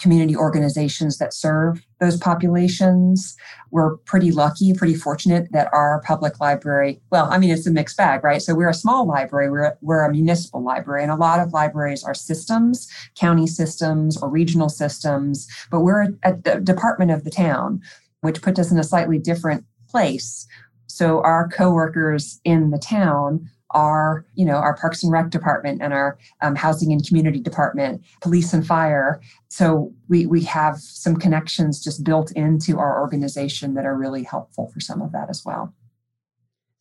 community 0.01 0.36
organizations 0.36 1.20
that 1.20 1.32
serve 1.34 1.86
those 2.00 2.18
populations. 2.18 3.36
We're 3.70 3.98
pretty 3.98 4.32
lucky, 4.32 4.74
pretty 4.74 4.96
fortunate 4.96 5.51
that 5.51 5.70
our 5.72 6.01
public 6.03 6.39
library, 6.39 7.00
well, 7.12 7.27
I 7.30 7.38
mean, 7.38 7.51
it's 7.51 7.68
a 7.68 7.72
mixed 7.72 7.98
bag, 7.98 8.24
right? 8.24 8.41
So 8.41 8.56
we're 8.56 8.70
a 8.70 8.74
small 8.74 9.06
library, 9.06 9.51
we're, 9.51 9.77
we're 9.82 10.03
a 10.03 10.12
municipal 10.12 10.63
library, 10.63 11.03
and 11.03 11.12
a 11.12 11.15
lot 11.15 11.39
of 11.39 11.53
libraries 11.53 12.03
are 12.03 12.15
systems, 12.15 12.89
county 13.15 13.46
systems 13.46 14.18
or 14.18 14.27
regional 14.27 14.70
systems, 14.70 15.48
but 15.70 15.82
we're 15.82 16.08
at 16.24 16.44
the 16.44 16.60
department 16.60 17.12
of 17.12 17.24
the 17.24 17.30
town, 17.30 17.80
which 18.22 18.41
puts 18.41 18.60
us 18.60 18.72
in 18.72 18.80
a 18.80 18.84
slightly 18.84 19.20
different 19.20 19.63
place. 19.88 20.48
So 20.88 21.22
our 21.22 21.48
coworkers 21.48 22.39
in 22.44 22.72
the 22.72 22.80
town 22.80 23.48
our 23.71 24.25
you 24.35 24.45
know 24.45 24.55
our 24.55 24.75
parks 24.75 25.03
and 25.03 25.11
rec 25.11 25.29
department 25.29 25.81
and 25.81 25.93
our 25.93 26.17
um, 26.41 26.55
housing 26.55 26.91
and 26.91 27.07
community 27.07 27.39
department 27.39 28.01
police 28.21 28.53
and 28.53 28.65
fire 28.65 29.21
so 29.49 29.93
we 30.09 30.25
we 30.25 30.43
have 30.43 30.77
some 30.79 31.15
connections 31.15 31.83
just 31.83 32.03
built 32.03 32.31
into 32.33 32.77
our 32.77 33.01
organization 33.01 33.73
that 33.73 33.85
are 33.85 33.97
really 33.97 34.23
helpful 34.23 34.69
for 34.73 34.79
some 34.79 35.01
of 35.01 35.11
that 35.11 35.29
as 35.29 35.43
well 35.45 35.73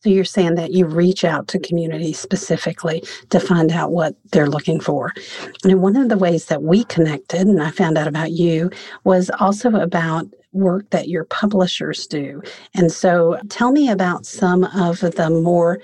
so 0.03 0.09
you're 0.09 0.25
saying 0.25 0.55
that 0.55 0.71
you 0.71 0.87
reach 0.87 1.23
out 1.23 1.47
to 1.49 1.59
communities 1.59 2.17
specifically 2.17 3.03
to 3.29 3.39
find 3.39 3.71
out 3.71 3.91
what 3.91 4.15
they're 4.31 4.49
looking 4.49 4.79
for. 4.79 5.13
And 5.63 5.79
one 5.79 5.95
of 5.95 6.09
the 6.09 6.17
ways 6.17 6.45
that 6.45 6.63
we 6.63 6.85
connected, 6.85 7.41
and 7.41 7.61
I 7.61 7.69
found 7.69 7.99
out 7.99 8.07
about 8.07 8.31
you, 8.31 8.71
was 9.03 9.29
also 9.39 9.69
about 9.75 10.25
work 10.53 10.89
that 10.89 11.07
your 11.07 11.25
publishers 11.25 12.07
do. 12.07 12.41
And 12.73 12.91
so 12.91 13.39
tell 13.49 13.71
me 13.71 13.89
about 13.89 14.25
some 14.25 14.63
of 14.63 15.01
the 15.01 15.29
more 15.29 15.79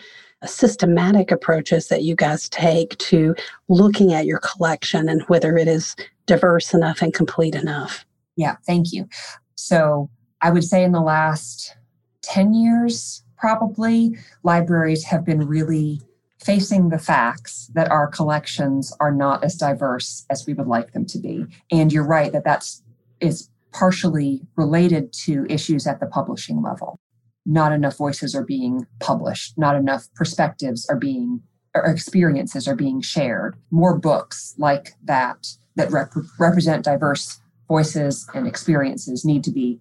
systematic 0.46 1.32
approaches 1.32 1.88
that 1.88 2.04
you 2.04 2.16
guys 2.16 2.48
take 2.50 2.98
to 3.00 3.36
looking 3.70 4.14
at 4.14 4.26
your 4.26 4.40
collection 4.40 5.10
and 5.10 5.24
whether 5.24 5.58
it 5.58 5.68
is 5.68 5.96
diverse 6.26 6.74
enough 6.74 7.02
and 7.02 7.14
complete 7.14 7.56
enough. 7.56 8.06
Yeah, 8.36 8.58
thank 8.66 8.94
you. 8.94 9.08
So 9.56 10.10
I 10.42 10.52
would 10.52 10.64
say 10.64 10.84
in 10.84 10.92
the 10.92 11.02
last 11.02 11.76
10 12.22 12.54
years, 12.54 13.24
probably, 13.38 14.16
libraries 14.44 15.04
have 15.06 15.26
been 15.26 15.48
really 15.48 16.02
facing 16.40 16.90
the 16.90 17.00
facts 17.00 17.72
that 17.74 17.90
our 17.90 18.08
collections 18.08 18.96
are 19.00 19.12
not 19.12 19.44
as 19.44 19.56
diverse 19.56 20.26
as 20.30 20.46
we 20.46 20.54
would 20.54 20.68
like 20.68 20.94
them 20.94 21.06
to 21.06 21.18
be. 21.18 21.46
And 21.72 21.92
you're 21.92 22.06
right 22.06 22.32
that 22.32 22.44
that's 22.44 22.84
is 23.20 23.50
partially 23.74 24.42
related 24.56 25.12
to 25.12 25.46
issues 25.50 25.88
at 25.88 26.00
the 26.00 26.06
publishing 26.06 26.62
level 26.62 27.00
not 27.48 27.72
enough 27.72 27.98
voices 27.98 28.36
are 28.36 28.44
being 28.44 28.86
published, 29.00 29.58
not 29.58 29.76
enough 29.76 30.08
perspectives 30.16 30.86
are 30.90 30.98
being 30.98 31.42
or 31.74 31.86
experiences 31.86 32.68
are 32.68 32.76
being 32.76 33.02
shared. 33.02 33.56
More 33.72 33.98
books 33.98 34.54
like 34.58 34.94
that 35.06 35.48
that 35.76 35.92
rep- 35.92 36.14
represent 36.40 36.84
diverse 36.84 37.40
voices 37.68 38.28
and 38.34 38.48
experiences 38.48 39.24
need 39.24 39.44
to 39.46 39.52
be 39.52 39.80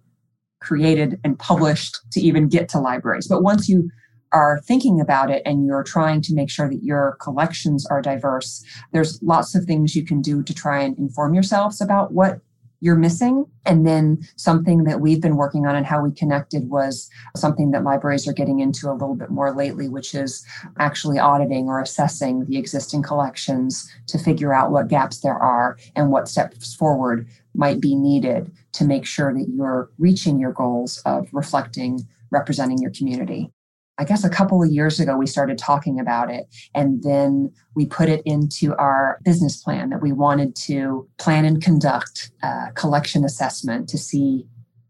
created 0.61 1.19
and 1.23 1.37
published 1.37 1.97
to 2.11 2.21
even 2.21 2.47
get 2.47 2.69
to 2.69 2.79
libraries. 2.79 3.27
But 3.27 3.43
once 3.43 3.67
you 3.67 3.89
are 4.31 4.61
thinking 4.65 4.99
about 4.99 5.29
it 5.29 5.41
and 5.45 5.65
you're 5.65 5.83
trying 5.83 6.21
to 6.21 6.33
make 6.33 6.49
sure 6.49 6.69
that 6.69 6.83
your 6.83 7.17
collections 7.21 7.85
are 7.87 8.01
diverse, 8.01 8.63
there's 8.91 9.21
lots 9.21 9.55
of 9.55 9.65
things 9.65 9.95
you 9.95 10.05
can 10.05 10.21
do 10.21 10.43
to 10.43 10.53
try 10.53 10.81
and 10.81 10.97
inform 10.97 11.33
yourselves 11.33 11.81
about 11.81 12.13
what 12.13 12.39
you're 12.79 12.95
missing. 12.95 13.45
And 13.65 13.85
then 13.85 14.19
something 14.35 14.83
that 14.83 15.01
we've 15.01 15.21
been 15.21 15.35
working 15.35 15.65
on 15.65 15.75
and 15.75 15.85
how 15.85 16.01
we 16.01 16.11
connected 16.11 16.69
was 16.69 17.09
something 17.35 17.71
that 17.71 17.83
libraries 17.83 18.27
are 18.27 18.33
getting 18.33 18.59
into 18.59 18.89
a 18.89 18.93
little 18.93 19.15
bit 19.15 19.29
more 19.29 19.53
lately, 19.53 19.89
which 19.89 20.13
is 20.13 20.45
actually 20.79 21.19
auditing 21.19 21.67
or 21.67 21.81
assessing 21.81 22.45
the 22.45 22.57
existing 22.57 23.01
collections 23.01 23.91
to 24.07 24.17
figure 24.17 24.53
out 24.53 24.71
what 24.71 24.87
gaps 24.87 25.19
there 25.21 25.37
are 25.37 25.77
and 25.95 26.11
what 26.11 26.27
steps 26.27 26.75
forward 26.75 27.27
might 27.55 27.81
be 27.81 27.95
needed 27.95 28.51
to 28.73 28.85
make 28.85 29.05
sure 29.05 29.33
that 29.33 29.47
you're 29.49 29.89
reaching 29.97 30.39
your 30.39 30.53
goals 30.53 31.01
of 31.05 31.27
reflecting, 31.33 32.07
representing 32.31 32.77
your 32.77 32.91
community. 32.91 33.51
I 33.99 34.03
guess 34.03 34.23
a 34.23 34.29
couple 34.29 34.61
of 34.61 34.69
years 34.69 34.99
ago, 34.99 35.17
we 35.17 35.25
started 35.25 35.57
talking 35.57 35.99
about 35.99 36.29
it. 36.29 36.47
And 36.75 37.03
then 37.03 37.51
we 37.75 37.85
put 37.85 38.09
it 38.09 38.21
into 38.25 38.75
our 38.75 39.19
business 39.23 39.61
plan 39.61 39.89
that 39.89 40.01
we 40.01 40.11
wanted 40.11 40.55
to 40.67 41.07
plan 41.17 41.45
and 41.45 41.61
conduct 41.61 42.31
a 42.43 42.71
collection 42.75 43.25
assessment 43.25 43.89
to 43.89 43.97
see 43.97 44.45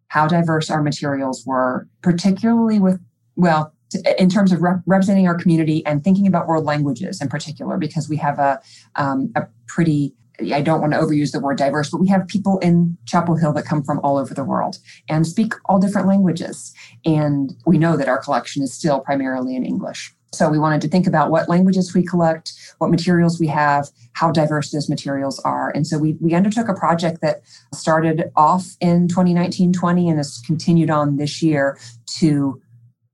how 0.09 0.27
diverse 0.27 0.69
our 0.69 0.81
materials 0.81 1.45
were, 1.45 1.87
particularly 2.01 2.79
with, 2.79 2.99
well, 3.35 3.73
in 4.17 4.29
terms 4.29 4.51
of 4.51 4.61
rep- 4.61 4.81
representing 4.85 5.27
our 5.27 5.35
community 5.35 5.85
and 5.85 6.03
thinking 6.03 6.27
about 6.27 6.47
world 6.47 6.65
languages 6.65 7.21
in 7.21 7.29
particular, 7.29 7.77
because 7.77 8.09
we 8.09 8.17
have 8.17 8.39
a, 8.39 8.59
um, 8.95 9.31
a 9.35 9.43
pretty 9.67 10.13
I 10.39 10.61
don't 10.61 10.81
want 10.81 10.93
to 10.93 10.99
overuse 10.99 11.31
the 11.31 11.39
word 11.39 11.57
diverse, 11.57 11.89
but 11.89 11.99
we 11.99 12.07
have 12.09 12.27
people 12.27 12.59
in 12.59 12.97
Chapel 13.05 13.35
Hill 13.35 13.53
that 13.53 13.65
come 13.65 13.83
from 13.83 13.99
all 14.03 14.17
over 14.17 14.33
the 14.33 14.43
world 14.43 14.77
and 15.09 15.25
speak 15.25 15.53
all 15.65 15.79
different 15.79 16.07
languages. 16.07 16.73
And 17.05 17.55
we 17.65 17.77
know 17.77 17.97
that 17.97 18.07
our 18.07 18.19
collection 18.19 18.61
is 18.61 18.73
still 18.73 18.99
primarily 18.99 19.55
in 19.55 19.65
English. 19.65 20.13
So 20.33 20.49
we 20.49 20.59
wanted 20.59 20.81
to 20.81 20.89
think 20.89 21.07
about 21.07 21.31
what 21.31 21.49
languages 21.49 21.93
we 21.95 22.03
collect, 22.03 22.53
what 22.77 22.91
materials 22.91 23.39
we 23.39 23.47
have, 23.47 23.89
how 24.13 24.31
diverse 24.31 24.71
those 24.71 24.89
materials 24.89 25.39
are. 25.39 25.71
And 25.71 25.87
so 25.87 25.97
we, 25.97 26.13
we 26.19 26.33
undertook 26.33 26.67
a 26.67 26.73
project 26.73 27.21
that 27.21 27.41
started 27.73 28.25
off 28.35 28.75
in 28.79 29.07
2019 29.07 29.73
20 29.73 30.09
and 30.09 30.17
has 30.17 30.41
continued 30.45 30.89
on 30.89 31.15
this 31.15 31.41
year 31.41 31.79
to 32.19 32.61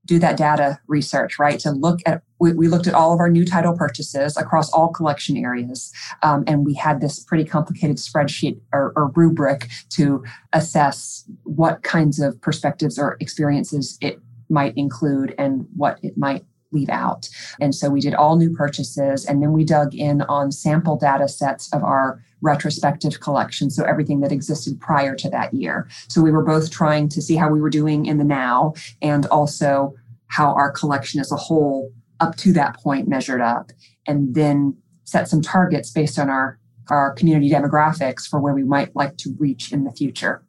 do 0.06 0.20
that 0.20 0.38
data 0.38 0.80
research, 0.88 1.40
right? 1.40 1.60
To 1.60 1.72
look 1.72 2.00
at, 2.06 2.24
we, 2.44 2.52
we 2.52 2.68
looked 2.68 2.88
at 2.88 2.94
all 2.94 3.14
of 3.14 3.22
our 3.22 3.30
new 3.30 3.46
title 3.46 3.76
purchases 3.76 4.36
across 4.36 4.70
all 4.72 4.90
collection 4.90 5.38
areas. 5.38 5.94
Um, 6.24 6.44
and 6.46 6.66
we 6.66 6.74
had 6.74 7.00
this 7.00 7.20
pretty 7.20 7.46
complicated 7.46 7.96
spreadsheet 7.96 8.60
or, 8.74 8.92
or 8.98 9.12
rubric 9.16 9.70
to 9.92 10.24
assess 10.52 11.24
what 11.44 11.84
kinds 11.84 12.20
of 12.20 12.40
perspectives 12.42 13.00
or 13.00 13.16
experiences 13.22 13.98
it 14.02 14.20
might 14.50 14.76
include 14.76 15.34
and 15.38 15.66
what 15.78 16.00
it 16.04 16.18
might 16.18 16.44
leave 16.74 16.90
out. 16.90 17.30
And 17.62 17.74
so 17.74 17.90
we 17.90 18.02
did 18.02 18.14
all 18.14 18.36
new 18.36 18.54
purchases 18.54 19.26
and 19.26 19.42
then 19.42 19.54
we 19.54 19.64
dug 19.64 19.96
in 19.96 20.24
on 20.24 20.52
sample 20.52 20.98
data 20.98 21.30
sets 21.30 21.72
of 21.72 21.82
our 21.82 22.22
retrospective 22.42 23.22
collection. 23.22 23.70
So 23.70 23.86
everything 23.86 24.20
that 24.20 24.34
existed 24.34 24.82
prior 24.82 25.16
to 25.16 25.30
that 25.30 25.54
year. 25.54 25.88
So 26.10 26.22
we 26.22 26.32
were 26.32 26.44
both 26.44 26.72
trying 26.72 27.08
to 27.10 27.22
see 27.22 27.38
how 27.38 27.50
we 27.50 27.62
were 27.62 27.70
doing 27.70 28.06
in 28.06 28.18
the 28.18 28.26
now 28.26 28.74
and 29.02 29.28
also 29.28 29.94
how 30.28 30.54
our 30.56 30.72
collection 30.72 31.22
as 31.22 31.32
a 31.32 31.38
whole 31.38 31.94
up 32.24 32.38
to 32.38 32.54
that 32.54 32.80
point 32.80 33.08
measured 33.08 33.42
up 33.42 33.72
and 34.08 34.34
then 34.34 34.78
set 35.04 35.28
some 35.28 35.42
targets 35.42 35.92
based 35.92 36.18
on 36.18 36.30
our 36.30 36.60
our 36.90 37.14
community 37.14 37.50
demographics 37.50 38.28
for 38.28 38.40
where 38.42 38.54
we 38.54 38.64
might 38.64 38.94
like 38.96 39.16
to 39.18 39.34
reach 39.40 39.72
in 39.72 39.86
the 39.86 39.92
future. 39.92 40.44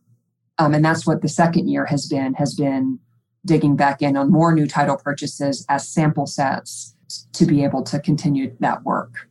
Um, 0.58 0.74
and 0.74 0.84
that's 0.84 1.06
what 1.06 1.22
the 1.22 1.28
second 1.28 1.68
year 1.68 1.86
has 1.86 2.06
been 2.06 2.34
has 2.34 2.54
been 2.54 2.98
digging 3.46 3.76
back 3.76 4.02
in 4.02 4.16
on 4.16 4.30
more 4.30 4.54
new 4.54 4.66
title 4.66 4.96
purchases 4.96 5.64
as 5.68 5.88
sample 5.88 6.26
sets 6.26 6.96
to 7.34 7.44
be 7.46 7.62
able 7.64 7.82
to 7.82 8.00
continue 8.00 8.56
that 8.60 8.82
work. 8.84 9.28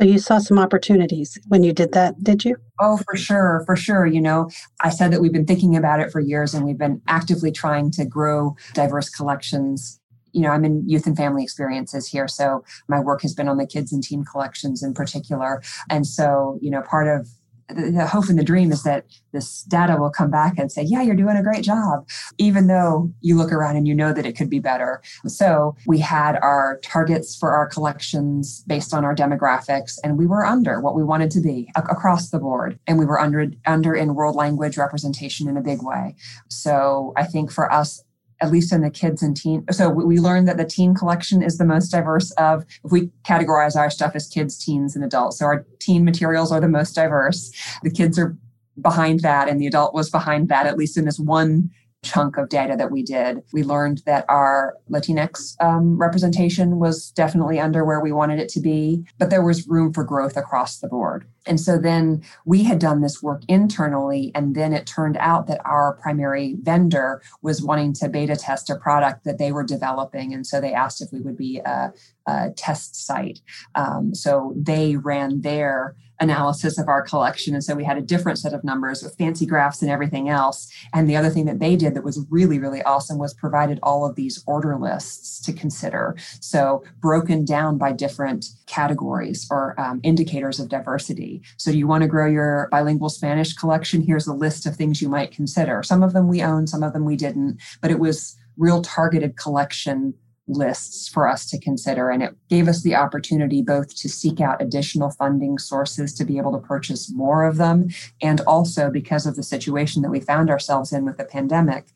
So 0.00 0.08
you 0.08 0.18
saw 0.18 0.38
some 0.38 0.58
opportunities 0.58 1.38
when 1.48 1.62
you 1.62 1.72
did 1.72 1.92
that, 1.92 2.22
did 2.22 2.44
you? 2.44 2.56
Oh, 2.80 2.98
for 2.98 3.16
sure, 3.16 3.62
for 3.64 3.76
sure. 3.76 4.06
You 4.06 4.20
know, 4.20 4.50
I 4.80 4.90
said 4.90 5.12
that 5.12 5.20
we've 5.20 5.32
been 5.32 5.46
thinking 5.46 5.76
about 5.76 6.00
it 6.00 6.10
for 6.10 6.20
years 6.20 6.52
and 6.52 6.66
we've 6.66 6.78
been 6.78 7.00
actively 7.06 7.52
trying 7.52 7.92
to 7.92 8.04
grow 8.04 8.56
diverse 8.74 9.08
collections. 9.08 10.00
You 10.34 10.42
know, 10.42 10.50
I'm 10.50 10.64
in 10.64 10.86
youth 10.88 11.06
and 11.06 11.16
family 11.16 11.42
experiences 11.42 12.06
here. 12.06 12.28
So 12.28 12.64
my 12.88 13.00
work 13.00 13.22
has 13.22 13.34
been 13.34 13.48
on 13.48 13.56
the 13.56 13.66
kids 13.66 13.92
and 13.92 14.02
teen 14.02 14.24
collections 14.24 14.82
in 14.82 14.92
particular. 14.92 15.62
And 15.88 16.06
so, 16.06 16.58
you 16.60 16.70
know, 16.70 16.82
part 16.82 17.08
of 17.08 17.28
the 17.68 18.06
hope 18.06 18.28
and 18.28 18.38
the 18.38 18.44
dream 18.44 18.70
is 18.70 18.82
that 18.82 19.06
this 19.32 19.62
data 19.62 19.96
will 19.98 20.10
come 20.10 20.30
back 20.30 20.58
and 20.58 20.70
say, 20.70 20.82
yeah, 20.82 21.00
you're 21.00 21.14
doing 21.16 21.36
a 21.36 21.42
great 21.42 21.64
job, 21.64 22.06
even 22.36 22.66
though 22.66 23.10
you 23.22 23.36
look 23.36 23.50
around 23.50 23.76
and 23.76 23.88
you 23.88 23.94
know 23.94 24.12
that 24.12 24.26
it 24.26 24.36
could 24.36 24.50
be 24.50 24.58
better. 24.58 25.00
So 25.26 25.74
we 25.86 25.98
had 25.98 26.36
our 26.42 26.78
targets 26.82 27.34
for 27.34 27.52
our 27.52 27.66
collections 27.66 28.62
based 28.66 28.92
on 28.92 29.04
our 29.04 29.14
demographics, 29.14 29.98
and 30.04 30.18
we 30.18 30.26
were 30.26 30.44
under 30.44 30.80
what 30.80 30.94
we 30.94 31.02
wanted 31.02 31.30
to 31.32 31.40
be 31.40 31.70
across 31.74 32.30
the 32.30 32.38
board. 32.38 32.78
And 32.86 32.98
we 32.98 33.06
were 33.06 33.18
under, 33.18 33.46
under 33.64 33.94
in 33.94 34.14
world 34.14 34.36
language 34.36 34.76
representation 34.76 35.48
in 35.48 35.56
a 35.56 35.62
big 35.62 35.82
way. 35.82 36.16
So 36.48 37.14
I 37.16 37.24
think 37.24 37.50
for 37.50 37.72
us, 37.72 38.04
at 38.40 38.50
least 38.50 38.72
in 38.72 38.82
the 38.82 38.90
kids 38.90 39.22
and 39.22 39.36
teen. 39.36 39.64
So 39.70 39.88
we 39.88 40.18
learned 40.18 40.48
that 40.48 40.56
the 40.56 40.64
teen 40.64 40.94
collection 40.94 41.42
is 41.42 41.58
the 41.58 41.64
most 41.64 41.88
diverse 41.88 42.30
of, 42.32 42.64
if 42.84 42.90
we 42.90 43.10
categorize 43.26 43.76
our 43.76 43.90
stuff 43.90 44.12
as 44.14 44.26
kids, 44.26 44.62
teens, 44.62 44.96
and 44.96 45.04
adults. 45.04 45.38
So 45.38 45.46
our 45.46 45.66
teen 45.78 46.04
materials 46.04 46.50
are 46.52 46.60
the 46.60 46.68
most 46.68 46.94
diverse. 46.94 47.52
The 47.82 47.90
kids 47.90 48.18
are 48.18 48.36
behind 48.80 49.20
that, 49.20 49.48
and 49.48 49.60
the 49.60 49.68
adult 49.68 49.94
was 49.94 50.10
behind 50.10 50.48
that, 50.48 50.66
at 50.66 50.76
least 50.76 50.96
in 50.96 51.04
this 51.04 51.18
one 51.18 51.70
chunk 52.04 52.36
of 52.36 52.48
data 52.48 52.76
that 52.76 52.90
we 52.90 53.02
did. 53.02 53.42
We 53.52 53.64
learned 53.64 54.02
that 54.06 54.24
our 54.28 54.76
Latinx 54.90 55.56
um, 55.60 55.98
representation 55.98 56.78
was 56.78 57.10
definitely 57.12 57.58
under 57.58 57.84
where 57.84 58.00
we 58.00 58.12
wanted 58.12 58.38
it 58.38 58.48
to 58.50 58.60
be, 58.60 59.04
but 59.18 59.30
there 59.30 59.44
was 59.44 59.66
room 59.66 59.92
for 59.92 60.04
growth 60.04 60.36
across 60.36 60.78
the 60.78 60.88
board. 60.88 61.26
And 61.46 61.60
so 61.60 61.76
then 61.78 62.22
we 62.44 62.62
had 62.62 62.78
done 62.78 63.00
this 63.00 63.22
work 63.22 63.42
internally, 63.48 64.32
and 64.34 64.54
then 64.54 64.72
it 64.72 64.86
turned 64.86 65.16
out 65.18 65.46
that 65.46 65.60
our 65.64 65.94
primary 65.94 66.56
vendor 66.62 67.20
was 67.42 67.62
wanting 67.62 67.92
to 67.94 68.08
beta 68.08 68.36
test 68.36 68.70
a 68.70 68.76
product 68.76 69.24
that 69.24 69.38
they 69.38 69.52
were 69.52 69.64
developing. 69.64 70.32
And 70.32 70.46
so 70.46 70.60
they 70.60 70.72
asked 70.72 71.02
if 71.02 71.12
we 71.12 71.20
would 71.20 71.36
be 71.36 71.58
a, 71.58 71.92
a 72.26 72.50
test 72.56 73.06
site. 73.06 73.40
Um, 73.74 74.14
so 74.14 74.54
they 74.56 74.96
ran 74.96 75.42
their 75.42 75.96
analysis 76.20 76.78
of 76.78 76.88
our 76.88 77.02
collection. 77.02 77.54
And 77.54 77.64
so 77.64 77.74
we 77.74 77.84
had 77.84 77.98
a 77.98 78.02
different 78.02 78.38
set 78.38 78.52
of 78.52 78.64
numbers 78.64 79.02
with 79.02 79.16
fancy 79.16 79.46
graphs 79.46 79.82
and 79.82 79.90
everything 79.90 80.28
else. 80.28 80.72
And 80.92 81.08
the 81.08 81.16
other 81.16 81.30
thing 81.30 81.44
that 81.46 81.58
they 81.58 81.76
did 81.76 81.94
that 81.94 82.04
was 82.04 82.24
really, 82.30 82.58
really 82.58 82.82
awesome 82.82 83.18
was 83.18 83.34
provided 83.34 83.78
all 83.82 84.06
of 84.06 84.14
these 84.14 84.42
order 84.46 84.76
lists 84.76 85.40
to 85.42 85.52
consider. 85.52 86.16
So 86.40 86.84
broken 87.00 87.44
down 87.44 87.78
by 87.78 87.92
different 87.92 88.46
categories 88.66 89.46
or 89.50 89.78
um, 89.80 90.00
indicators 90.02 90.60
of 90.60 90.68
diversity. 90.68 91.42
So 91.56 91.70
you 91.70 91.86
want 91.86 92.02
to 92.02 92.08
grow 92.08 92.26
your 92.26 92.68
bilingual 92.70 93.10
Spanish 93.10 93.52
collection? 93.52 94.02
Here's 94.02 94.26
a 94.26 94.34
list 94.34 94.66
of 94.66 94.76
things 94.76 95.02
you 95.02 95.08
might 95.08 95.32
consider. 95.32 95.82
Some 95.82 96.02
of 96.02 96.12
them 96.12 96.28
we 96.28 96.42
own, 96.42 96.66
some 96.66 96.82
of 96.82 96.92
them 96.92 97.04
we 97.04 97.16
didn't, 97.16 97.60
but 97.80 97.90
it 97.90 97.98
was 97.98 98.36
real 98.56 98.82
targeted 98.82 99.36
collection 99.36 100.14
lists 100.46 101.08
for 101.08 101.28
us 101.28 101.48
to 101.50 101.58
consider. 101.58 102.10
And 102.10 102.22
it 102.22 102.34
gave 102.48 102.68
us 102.68 102.82
the 102.82 102.94
opportunity 102.94 103.62
both 103.62 103.94
to 103.96 104.08
seek 104.08 104.40
out 104.40 104.60
additional 104.60 105.10
funding 105.10 105.58
sources 105.58 106.12
to 106.14 106.24
be 106.24 106.38
able 106.38 106.52
to 106.52 106.58
purchase 106.58 107.10
more 107.12 107.44
of 107.44 107.56
them. 107.56 107.88
And 108.20 108.40
also 108.42 108.90
because 108.90 109.26
of 109.26 109.36
the 109.36 109.42
situation 109.42 110.02
that 110.02 110.10
we 110.10 110.20
found 110.20 110.50
ourselves 110.50 110.92
in 110.92 111.04
with 111.04 111.16
the 111.16 111.24
pandemic, 111.24 111.86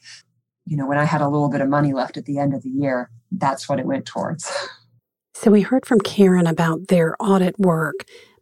you 0.64 0.76
know, 0.76 0.86
when 0.86 0.98
I 0.98 1.04
had 1.04 1.20
a 1.20 1.28
little 1.28 1.48
bit 1.48 1.60
of 1.60 1.68
money 1.68 1.92
left 1.92 2.16
at 2.16 2.24
the 2.24 2.38
end 2.38 2.54
of 2.54 2.62
the 2.62 2.70
year, 2.70 3.10
that's 3.32 3.68
what 3.68 3.78
it 3.78 3.86
went 3.86 4.06
towards. 4.06 4.50
So 5.40 5.52
we 5.52 5.60
heard 5.60 5.86
from 5.86 6.00
Karen 6.00 6.48
about 6.48 6.88
their 6.88 7.14
audit 7.20 7.60
work, 7.60 7.94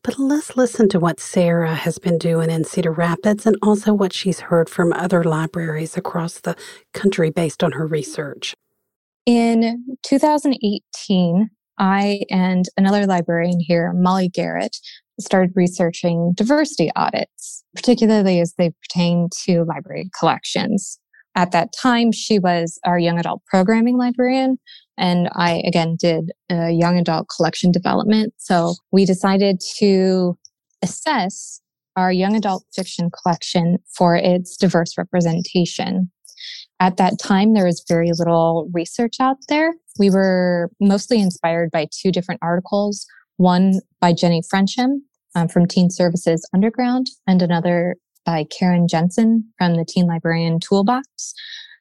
but 0.02 0.18
let's 0.18 0.56
listen 0.56 0.88
to 0.88 0.98
what 0.98 1.20
Sarah 1.20 1.74
has 1.74 1.98
been 1.98 2.16
doing 2.16 2.48
in 2.48 2.64
Cedar 2.64 2.90
Rapids 2.90 3.44
and 3.44 3.54
also 3.60 3.92
what 3.92 4.14
she's 4.14 4.40
heard 4.40 4.70
from 4.70 4.94
other 4.94 5.22
libraries 5.22 5.98
across 5.98 6.40
the 6.40 6.56
country 6.94 7.28
based 7.28 7.62
on 7.62 7.72
her 7.72 7.86
research. 7.86 8.54
In 9.26 9.84
2018, 10.04 11.50
I 11.78 12.20
and 12.30 12.64
another 12.76 13.06
librarian 13.06 13.58
here, 13.58 13.92
Molly 13.92 14.28
Garrett, 14.28 14.76
started 15.18 15.50
researching 15.56 16.32
diversity 16.36 16.90
audits, 16.94 17.64
particularly 17.74 18.40
as 18.40 18.54
they 18.56 18.70
pertain 18.70 19.28
to 19.44 19.64
library 19.64 20.10
collections. 20.16 21.00
At 21.34 21.50
that 21.50 21.72
time, 21.76 22.12
she 22.12 22.38
was 22.38 22.78
our 22.84 23.00
young 23.00 23.18
adult 23.18 23.42
programming 23.46 23.98
librarian, 23.98 24.58
and 24.96 25.28
I 25.34 25.62
again 25.66 25.96
did 25.98 26.30
a 26.48 26.70
young 26.70 26.96
adult 26.96 27.26
collection 27.34 27.72
development. 27.72 28.32
So 28.38 28.74
we 28.92 29.04
decided 29.04 29.60
to 29.78 30.38
assess 30.82 31.60
our 31.96 32.12
young 32.12 32.36
adult 32.36 32.64
fiction 32.74 33.10
collection 33.10 33.78
for 33.96 34.14
its 34.14 34.56
diverse 34.56 34.96
representation. 34.96 36.12
At 36.78 36.98
that 36.98 37.18
time, 37.18 37.54
there 37.54 37.64
was 37.64 37.84
very 37.88 38.10
little 38.12 38.68
research 38.72 39.16
out 39.20 39.38
there. 39.48 39.74
We 39.98 40.10
were 40.10 40.70
mostly 40.80 41.20
inspired 41.20 41.70
by 41.70 41.88
two 41.90 42.12
different 42.12 42.40
articles 42.42 43.06
one 43.38 43.80
by 44.00 44.12
Jenny 44.12 44.42
Frensham 44.42 45.00
um, 45.34 45.48
from 45.48 45.66
Teen 45.66 45.90
Services 45.90 46.48
Underground, 46.54 47.08
and 47.26 47.42
another 47.42 47.96
by 48.24 48.44
Karen 48.44 48.88
Jensen 48.88 49.44
from 49.58 49.74
the 49.74 49.84
Teen 49.86 50.06
Librarian 50.06 50.58
Toolbox. 50.58 51.34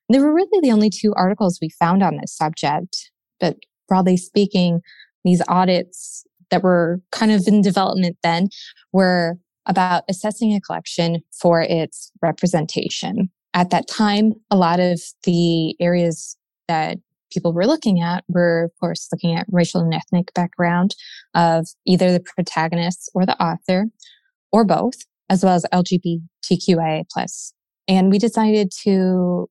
They 0.09 0.19
were 0.19 0.33
really 0.33 0.59
the 0.61 0.71
only 0.71 0.89
two 0.89 1.13
articles 1.15 1.59
we 1.61 1.69
found 1.69 2.03
on 2.03 2.17
this 2.17 2.35
subject. 2.35 3.09
But 3.39 3.57
broadly 3.87 4.17
speaking, 4.17 4.81
these 5.23 5.41
audits 5.47 6.25
that 6.51 6.61
were 6.61 7.01
kind 7.11 7.31
of 7.31 7.47
in 7.47 7.61
development 7.61 8.17
then 8.21 8.49
were 8.91 9.37
about 9.65 10.03
assessing 10.07 10.53
a 10.53 10.61
collection 10.61 11.21
for 11.41 11.61
its 11.61 12.11
representation 12.21 13.31
at 13.55 13.71
that 13.71 13.87
time, 13.87 14.33
a 14.51 14.57
lot 14.57 14.79
of 14.79 15.01
the 15.23 15.75
areas 15.79 16.37
that 16.67 16.97
people 17.31 17.53
were 17.53 17.65
looking 17.65 18.01
at 18.01 18.23
were, 18.27 18.65
of 18.65 18.71
course, 18.79 19.07
looking 19.11 19.35
at 19.35 19.47
racial 19.49 19.81
and 19.81 19.93
ethnic 19.93 20.33
background 20.33 20.95
of 21.33 21.65
either 21.85 22.11
the 22.11 22.19
protagonist 22.19 23.09
or 23.15 23.25
the 23.25 23.41
author, 23.41 23.85
or 24.51 24.63
both, 24.65 24.95
as 25.29 25.43
well 25.43 25.55
as 25.55 25.65
LGBTQIA. 25.73 27.03
And 27.87 28.11
we 28.11 28.19
decided 28.19 28.71
to 28.83 29.49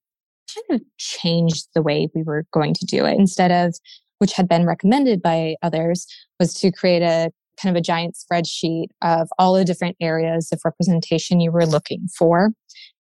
kind 0.54 0.80
of 0.80 0.86
changed 0.98 1.68
the 1.74 1.82
way 1.82 2.08
we 2.14 2.22
were 2.22 2.44
going 2.52 2.74
to 2.74 2.86
do 2.86 3.04
it. 3.04 3.18
Instead 3.18 3.50
of, 3.50 3.74
which 4.18 4.34
had 4.34 4.48
been 4.48 4.66
recommended 4.66 5.22
by 5.22 5.56
others, 5.62 6.06
was 6.38 6.54
to 6.60 6.70
create 6.70 7.02
a 7.02 7.30
kind 7.60 7.76
of 7.76 7.78
a 7.78 7.82
giant 7.82 8.16
spreadsheet 8.16 8.86
of 9.02 9.28
all 9.38 9.54
the 9.54 9.64
different 9.64 9.96
areas 10.00 10.50
of 10.52 10.60
representation 10.64 11.40
you 11.40 11.52
were 11.52 11.66
looking 11.66 12.06
for, 12.18 12.50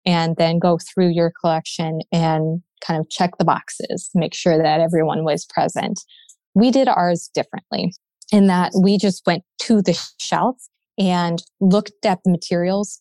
and 0.04 0.36
then 0.36 0.58
go 0.58 0.78
through 0.78 1.10
your 1.10 1.32
collection 1.40 2.00
and 2.10 2.62
kind 2.84 3.00
of 3.00 3.08
check 3.10 3.38
the 3.38 3.44
boxes, 3.44 4.10
make 4.14 4.34
sure 4.34 4.60
that 4.60 4.80
everyone 4.80 5.24
was 5.24 5.46
present. 5.46 6.00
We 6.54 6.70
did 6.70 6.88
ours 6.88 7.30
differently 7.34 7.92
in 8.32 8.46
that 8.48 8.72
we 8.80 8.98
just 8.98 9.22
went 9.26 9.44
to 9.62 9.82
the 9.82 9.98
shelf 10.20 10.56
and 10.98 11.42
looked 11.60 12.04
at 12.04 12.20
the 12.24 12.30
materials 12.30 13.00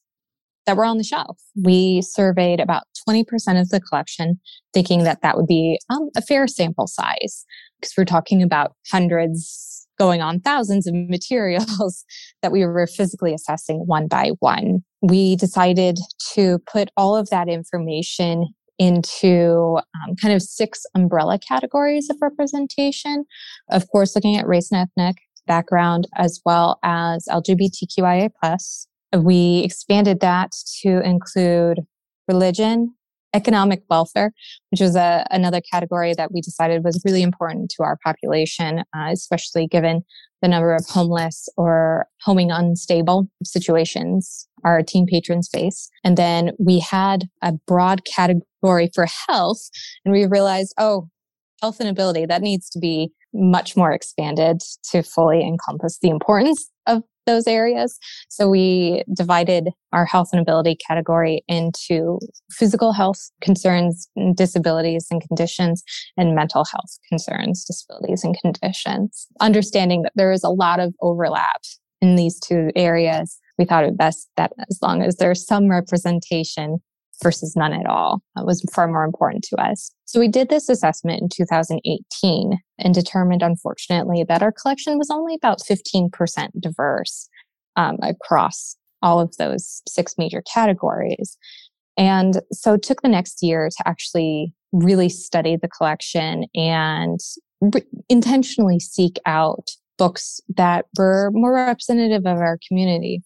that 0.66 0.78
were 0.78 0.86
on 0.86 0.98
the 0.98 1.04
shelf. 1.04 1.40
We 1.56 2.02
surveyed 2.02 2.60
about 2.60 2.84
20% 3.10 3.26
of 3.60 3.70
the 3.70 3.82
collection, 3.82 4.40
thinking 4.74 5.04
that 5.04 5.22
that 5.22 5.36
would 5.36 5.48
be 5.48 5.80
um, 5.90 6.10
a 6.16 6.22
fair 6.22 6.48
sample 6.48 6.88
size 6.88 7.46
because 7.80 7.94
we're 7.98 8.06
talking 8.06 8.44
about 8.44 8.76
hundreds 8.92 9.71
going 10.02 10.20
on 10.20 10.40
thousands 10.40 10.88
of 10.88 10.96
materials 11.10 12.04
that 12.42 12.52
we 12.52 12.66
were 12.66 12.88
physically 12.88 13.36
assessing 13.36 13.84
one 13.86 14.08
by 14.08 14.32
one. 14.40 14.84
We 15.04 15.36
decided 15.36 16.00
to 16.34 16.58
put 16.72 16.90
all 16.98 17.16
of 17.16 17.30
that 17.30 17.48
information 17.48 18.48
into 18.80 19.78
um, 19.78 20.16
kind 20.20 20.34
of 20.34 20.42
six 20.42 20.82
umbrella 20.96 21.38
categories 21.38 22.10
of 22.10 22.18
representation. 22.20 23.26
Of 23.70 23.88
course, 23.92 24.16
looking 24.16 24.38
at 24.38 24.48
race 24.48 24.72
and 24.72 24.82
ethnic 24.82 25.18
background 25.46 26.08
as 26.18 26.42
well 26.46 26.80
as 26.84 27.28
LGBTQIA 27.30 28.32
we 29.18 29.60
expanded 29.60 30.20
that 30.22 30.52
to 30.82 31.02
include 31.02 31.82
religion, 32.28 32.96
economic 33.34 33.84
welfare, 33.90 34.32
which 34.70 34.82
was 34.82 34.96
a, 34.96 35.26
another 35.32 35.62
category 35.62 36.14
that 36.14 36.32
we 36.32 36.42
decided 36.42 36.84
was 36.84 37.02
really 37.06 37.22
important 37.22 37.72
to 37.72 37.84
our 37.84 37.98
population, 38.04 38.80
uh, 38.96 39.10
especially 39.12 39.68
given 39.68 40.04
the 40.42 40.48
number 40.48 40.74
of 40.74 40.86
homeless 40.88 41.48
or 41.58 42.08
homing 42.22 42.52
unstable 42.52 43.28
situations 43.44 44.48
our 44.64 44.82
teen 44.84 45.06
patrons 45.06 45.50
face. 45.52 45.90
And 46.04 46.18
then 46.18 46.52
we 46.60 46.80
had 46.80 47.30
a 47.42 47.54
broad 47.68 48.02
category 48.06 48.90
for 48.94 49.08
health, 49.28 49.70
and 50.06 50.14
we 50.14 50.26
realized, 50.26 50.74
oh, 50.78 51.10
health 51.62 51.80
and 51.80 51.90
ability, 51.90 52.26
that 52.26 52.42
needs 52.42 52.70
to 52.72 52.80
be 52.80 53.12
much 53.34 53.78
more 53.78 53.92
expanded 53.92 54.62
to 54.92 55.02
fully 55.02 55.42
encompass 55.42 56.00
the 56.00 56.10
importance 56.10 56.70
those 57.26 57.48
areas. 57.48 57.98
So 58.30 58.50
we 58.50 59.04
divided 59.14 59.70
our 59.94 60.06
health 60.06 60.30
and 60.32 60.42
ability 60.42 60.78
category 60.86 61.44
into 61.48 62.20
physical 62.52 62.94
health 62.94 63.32
concerns, 63.42 64.10
mm, 64.18 64.36
disabilities 64.36 65.08
and 65.12 65.26
conditions, 65.28 65.84
and 66.18 66.36
mental 66.36 66.66
health 66.66 66.98
concerns, 67.08 67.64
disabilities 67.66 68.24
and 68.24 68.38
conditions. 68.42 69.28
Understanding 69.40 70.04
that 70.04 70.14
there 70.16 70.32
is 70.32 70.44
a 70.44 70.50
lot 70.50 70.80
of 70.80 70.94
overlap 71.02 71.62
in 72.02 72.16
these 72.16 72.40
two 72.40 72.72
areas, 72.76 73.38
we 73.58 73.66
thought 73.66 73.84
it 73.84 73.98
best 73.98 74.28
that 74.38 74.52
as 74.70 74.80
long 74.82 75.04
as 75.04 75.18
there's 75.18 75.46
some 75.46 75.70
representation 75.70 76.80
versus 77.22 77.56
none 77.56 77.74
at 77.74 77.86
all 77.86 78.22
that 78.36 78.46
was 78.46 78.66
far 78.74 78.88
more 78.88 79.04
important 79.04 79.44
to 79.44 79.62
us. 79.62 79.92
So 80.12 80.20
we 80.20 80.28
did 80.28 80.50
this 80.50 80.68
assessment 80.68 81.22
in 81.22 81.30
2018 81.30 82.60
and 82.80 82.94
determined, 82.94 83.42
unfortunately, 83.42 84.26
that 84.28 84.44
our 84.44 84.52
collection 84.52 84.98
was 84.98 85.10
only 85.10 85.36
about 85.36 85.62
15% 85.62 86.50
diverse 86.60 87.30
um, 87.78 87.96
across 88.02 88.76
all 89.02 89.22
of 89.22 89.34
those 89.38 89.82
six 89.88 90.16
major 90.18 90.44
categories. 90.54 91.38
And 91.96 92.42
so 92.52 92.74
it 92.74 92.84
took 92.84 93.04
the 93.04 93.08
next 93.08 93.42
year 93.42 93.70
to 93.70 93.88
actually 93.88 94.54
really 94.74 95.08
study 95.08 95.56
the 95.56 95.70
collection 95.70 96.44
and 96.56 97.22
re- 97.62 97.82
intentionally 98.10 98.82
seek 98.82 99.18
out 99.26 99.70
books 99.98 100.42
that 100.58 100.88
were 100.98 101.32
more 101.32 101.54
representative 101.54 102.26
of 102.26 102.38
our 102.38 102.60
community. 102.68 103.22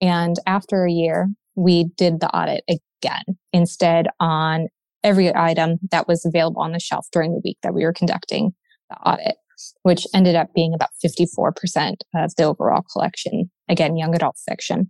And 0.00 0.36
after 0.46 0.84
a 0.84 0.92
year, 0.92 1.26
we 1.56 1.86
did 1.96 2.20
the 2.20 2.30
audit 2.32 2.62
again, 2.68 3.36
instead 3.52 4.06
on 4.20 4.68
every 5.02 5.34
item 5.34 5.78
that 5.90 6.08
was 6.08 6.24
available 6.24 6.62
on 6.62 6.72
the 6.72 6.80
shelf 6.80 7.06
during 7.12 7.32
the 7.32 7.40
week 7.44 7.58
that 7.62 7.74
we 7.74 7.84
were 7.84 7.92
conducting 7.92 8.52
the 8.90 8.96
audit, 8.96 9.36
which 9.82 10.06
ended 10.14 10.36
up 10.36 10.52
being 10.54 10.74
about 10.74 10.90
54% 11.04 11.96
of 12.14 12.34
the 12.36 12.44
overall 12.44 12.82
collection. 12.92 13.50
Again, 13.68 13.96
young 13.96 14.14
adult 14.14 14.36
fiction. 14.48 14.88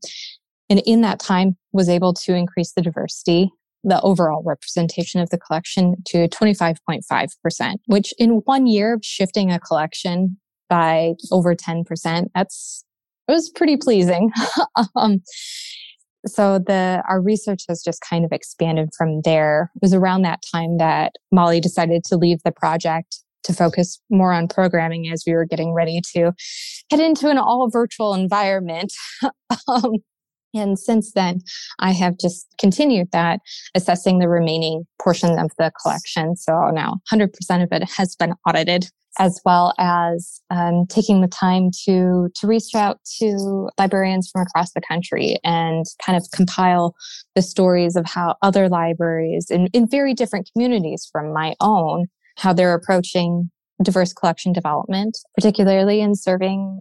And 0.69 0.81
in 0.87 1.01
that 1.03 1.19
time 1.19 1.57
was 1.73 1.89
able 1.89 2.15
to 2.15 2.35
increase 2.35 2.73
the 2.73 2.83
diversity, 2.83 3.51
the 3.83 4.01
overall 4.03 4.43
representation 4.45 5.21
of 5.21 5.31
the 5.31 5.39
collection 5.39 5.97
to 6.07 6.29
25.5%, 6.29 7.75
which 7.87 8.15
in 8.19 8.31
one 8.45 8.67
year 8.67 8.95
of 8.95 9.01
shifting 9.05 9.51
a 9.51 9.59
collection 9.59 10.39
by 10.69 11.15
over 11.33 11.55
10%, 11.55 12.27
that's, 12.35 12.85
it 13.27 13.33
was 13.33 13.51
pretty 13.51 13.77
pleasing. 13.77 14.31
um, 14.97 15.21
so 16.27 16.59
the 16.59 17.03
our 17.09 17.21
research 17.21 17.65
has 17.69 17.83
just 17.83 18.03
kind 18.09 18.25
of 18.25 18.33
expanded 18.33 18.91
from 18.97 19.23
there. 19.23 19.71
It 19.77 19.83
was 19.83 19.95
around 19.95 20.23
that 20.23 20.43
time 20.53 20.79
that 20.79 21.15
Molly 21.33 21.61
decided 21.61 22.05
to 22.05 22.17
leave 22.17 22.43
the 22.45 22.53
project 22.53 23.19
to 23.45 23.53
focus 23.53 24.01
more 24.11 24.33
on 24.33 24.49
programming 24.49 25.11
as 25.11 25.25
we 25.27 25.33
were 25.33 25.47
getting 25.47 25.73
ready 25.73 26.01
to 26.13 26.33
head 26.91 27.01
into 27.01 27.29
an 27.29 27.39
all 27.39 27.69
virtual 27.71 28.15
environment. 28.15 28.93
um, 29.69 29.93
and 30.53 30.79
since 30.79 31.13
then, 31.13 31.41
I 31.79 31.93
have 31.93 32.19
just 32.19 32.47
continued 32.59 33.13
that, 33.13 33.41
assessing 33.75 34.19
the 34.19 34.29
remaining 34.29 34.85
portion 35.01 35.39
of 35.39 35.51
the 35.59 35.71
collection. 35.81 36.37
So 36.37 36.71
now 36.71 37.01
100% 37.13 37.29
of 37.63 37.69
it 37.73 37.89
has 37.91 38.17
been 38.17 38.35
audited 38.47 38.91
as 39.19 39.41
well 39.45 39.75
as 39.79 40.41
um, 40.51 40.87
taking 40.89 41.21
the 41.21 41.29
time 41.29 41.71
to 41.85 42.29
to 42.35 42.47
reach 42.47 42.75
out 42.75 42.99
to 43.19 43.69
librarians 43.79 44.31
from 44.31 44.43
across 44.43 44.73
the 44.73 44.81
country 44.81 45.37
and 45.45 45.85
kind 46.05 46.17
of 46.17 46.25
compile 46.33 46.95
the 47.35 47.43
stories 47.43 47.97
of 47.97 48.07
how 48.07 48.37
other 48.43 48.69
libraries 48.69 49.51
in, 49.51 49.67
in 49.69 49.89
very 49.89 50.15
different 50.15 50.49
communities 50.53 51.09
from 51.11 51.33
my 51.33 51.55
own 51.61 52.07
how 52.37 52.53
they're 52.53 52.75
approaching 52.75 53.51
diverse 53.83 54.13
collection 54.13 54.53
development 54.53 55.19
particularly 55.35 56.01
in 56.01 56.15
serving 56.15 56.81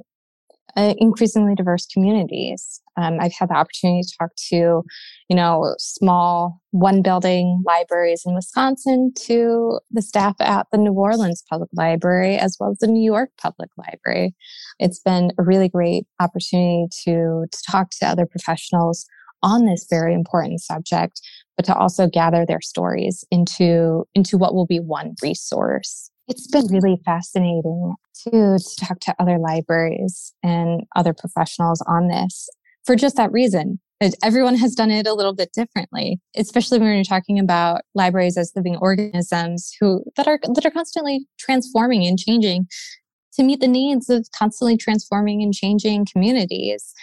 uh, 0.76 0.94
increasingly 0.98 1.56
diverse 1.56 1.86
communities. 1.86 2.82
Um, 2.98 3.18
I've 3.20 3.34
had 3.34 3.50
the 3.50 3.56
opportunity 3.56 4.02
to 4.04 4.18
talk 4.20 4.32
to, 4.50 4.84
you 5.30 5.36
know, 5.36 5.74
small 5.78 6.62
one 6.72 7.02
building 7.02 7.64
libraries 7.66 8.24
in 8.26 8.36
Wisconsin 8.36 9.14
to 9.22 9.80
the 9.92 10.02
staff 10.02 10.36
at 10.40 10.68
the 10.72 10.78
New 10.78 10.94
Orleans 10.94 11.44
Public 11.50 11.70
Library 11.74 12.38
as 12.38 12.58
well 12.60 12.72
as 12.72 12.80
the 12.80 12.88
New 12.88 13.04
York 13.04 13.32
Public 13.42 13.70
Library. 13.78 14.36
It's 14.80 15.00
been 15.00 15.32
a 15.40 15.44
really 15.44 15.70
great 15.70 16.06
opportunity 16.20 16.88
to, 17.06 17.46
to 17.52 17.64
talk 17.70 17.92
to 18.00 18.08
other 18.08 18.26
professionals 18.26 19.06
on 19.42 19.66
this 19.66 19.88
very 19.90 20.14
important 20.14 20.62
subject, 20.62 21.22
but 21.56 21.66
to 21.66 21.76
also 21.76 22.08
gather 22.08 22.46
their 22.46 22.62
stories 22.62 23.24
into, 23.32 24.06
into 24.14 24.38
what 24.38 24.54
will 24.54 24.68
be 24.68 24.80
one 24.80 25.16
resource 25.24 26.09
it's 26.30 26.48
been 26.48 26.68
really 26.68 27.02
fascinating 27.04 27.96
to, 28.24 28.60
to 28.60 28.76
talk 28.80 29.00
to 29.02 29.16
other 29.20 29.40
libraries 29.40 30.34
and 30.44 30.84
other 30.96 31.14
professionals 31.14 31.84
on 31.88 32.08
this 32.08 32.48
for 32.86 32.96
just 32.96 33.18
that 33.18 33.32
reason. 33.32 33.80
Everyone 34.24 34.56
has 34.56 34.76
done 34.76 34.92
it 34.92 35.08
a 35.08 35.14
little 35.14 35.34
bit 35.34 35.52
differently, 35.52 36.22
especially 36.38 36.80
when 36.80 36.96
you're 36.96 37.04
talking 37.04 37.38
about 37.38 37.82
libraries 37.96 38.38
as 38.38 38.54
living 38.56 38.78
organisms 38.78 39.76
who 39.82 40.06
that 40.16 40.26
are 40.26 40.40
that 40.54 40.66
are 40.66 40.72
constantly 40.72 41.28
transforming 41.38 42.08
and 42.08 42.18
changing 42.18 42.68
to 43.34 43.44
meet 43.44 43.60
the 43.60 43.68
needs 43.68 44.10
of 44.10 44.26
constantly 44.34 44.78
transforming 44.78 45.42
and 45.44 45.54
changing 45.54 46.06
communities. 46.10 46.94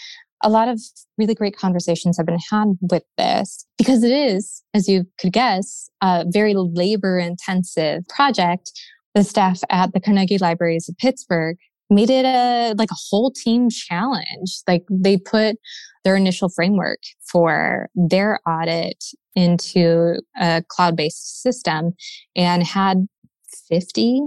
A 0.43 0.49
lot 0.49 0.69
of 0.69 0.81
really 1.19 1.35
great 1.35 1.57
conversations 1.57 2.17
have 2.17 2.27
been 2.27 2.39
had 2.51 2.79
with 2.81 3.03
this 3.19 3.67
because 3.77 4.03
it 4.03 4.13
is, 4.13 4.63
as 4.73 4.89
you 4.89 5.05
could 5.19 5.33
guess, 5.33 5.91
a 6.01 6.25
very 6.27 6.55
labor 6.55 7.19
intensive 7.19 8.07
project 8.09 8.71
the 9.17 9.25
staff 9.25 9.61
at 9.71 9.95
the 9.95 10.01
Carnegie 10.01 10.37
Libraries 10.37 10.91
of 10.91 10.97
Pittsburgh 10.99 11.57
made 11.89 12.11
it 12.11 12.27
a 12.27 12.75
like 12.77 12.91
a 12.91 13.03
whole 13.09 13.33
team 13.33 13.71
challenge. 13.71 14.61
Like 14.69 14.85
they 14.91 15.17
put 15.17 15.57
their 16.05 16.17
initial 16.17 16.51
framework 16.51 16.99
for 17.33 17.89
their 17.95 18.41
audit 18.47 19.03
into 19.35 20.21
a 20.39 20.63
cloud-based 20.69 21.43
system 21.43 21.93
and 22.37 22.63
had 22.63 23.07
50 23.71 24.21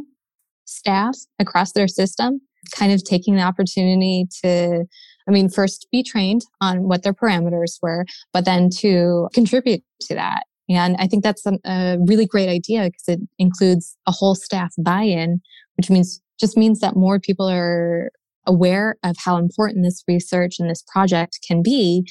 staff 0.66 1.16
across 1.38 1.74
their 1.74 1.88
system 1.88 2.42
kind 2.76 2.92
of 2.92 3.04
taking 3.04 3.36
the 3.36 3.44
opportunity 3.44 4.26
to 4.44 4.86
I 5.28 5.32
mean, 5.32 5.50
first 5.50 5.88
be 5.92 6.02
trained 6.02 6.42
on 6.60 6.88
what 6.88 7.04
their 7.04 7.14
parameters 7.14 7.78
were, 7.84 8.08
but 8.34 8.46
then 8.46 8.72
to 8.80 9.30
contribute 9.32 9.84
to 10.08 10.16
that 10.16 10.46
and 10.70 10.96
I 11.00 11.08
think 11.08 11.24
that's 11.24 11.46
a, 11.46 11.98
really 12.08 12.26
great 12.26 12.48
idea 12.48 12.84
because 12.84 13.08
it 13.08 13.20
includes 13.40 13.98
a 14.08 14.12
whole 14.12 14.36
staff 14.36 14.74
buy-in, 14.78 15.42
which 15.78 15.90
means 15.90 16.22
just 16.40 16.56
means 16.56 16.80
that 16.80 16.96
more 16.96 17.20
people 17.20 17.50
are 17.50 18.12
aware 18.46 18.96
of 19.04 19.18
how 19.18 19.38
important 19.38 19.84
this 19.84 20.04
research 20.08 20.56
and 20.60 20.70
this 20.70 20.84
project 20.94 21.40
can 21.46 21.62
be 21.62 22.08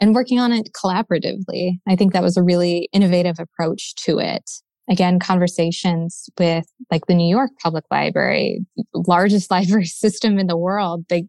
and 0.00 0.14
working 0.14 0.38
on 0.38 0.52
it 0.52 0.70
collaboratively. 0.72 1.78
I 1.88 1.96
think 1.96 2.12
that 2.12 2.22
was 2.22 2.36
a 2.36 2.42
really 2.42 2.88
innovative 2.92 3.36
approach 3.38 3.94
to 4.04 4.18
it. 4.18 4.48
again, 4.88 5.18
conversations 5.18 6.28
with 6.38 6.66
like 6.90 7.06
the 7.06 7.14
New 7.14 7.28
York 7.28 7.50
Public 7.62 7.84
Library, 7.90 8.64
largest 8.92 9.50
library 9.50 9.86
system 9.86 10.38
in 10.38 10.46
the 10.46 10.58
world. 10.58 11.04
They 11.08 11.26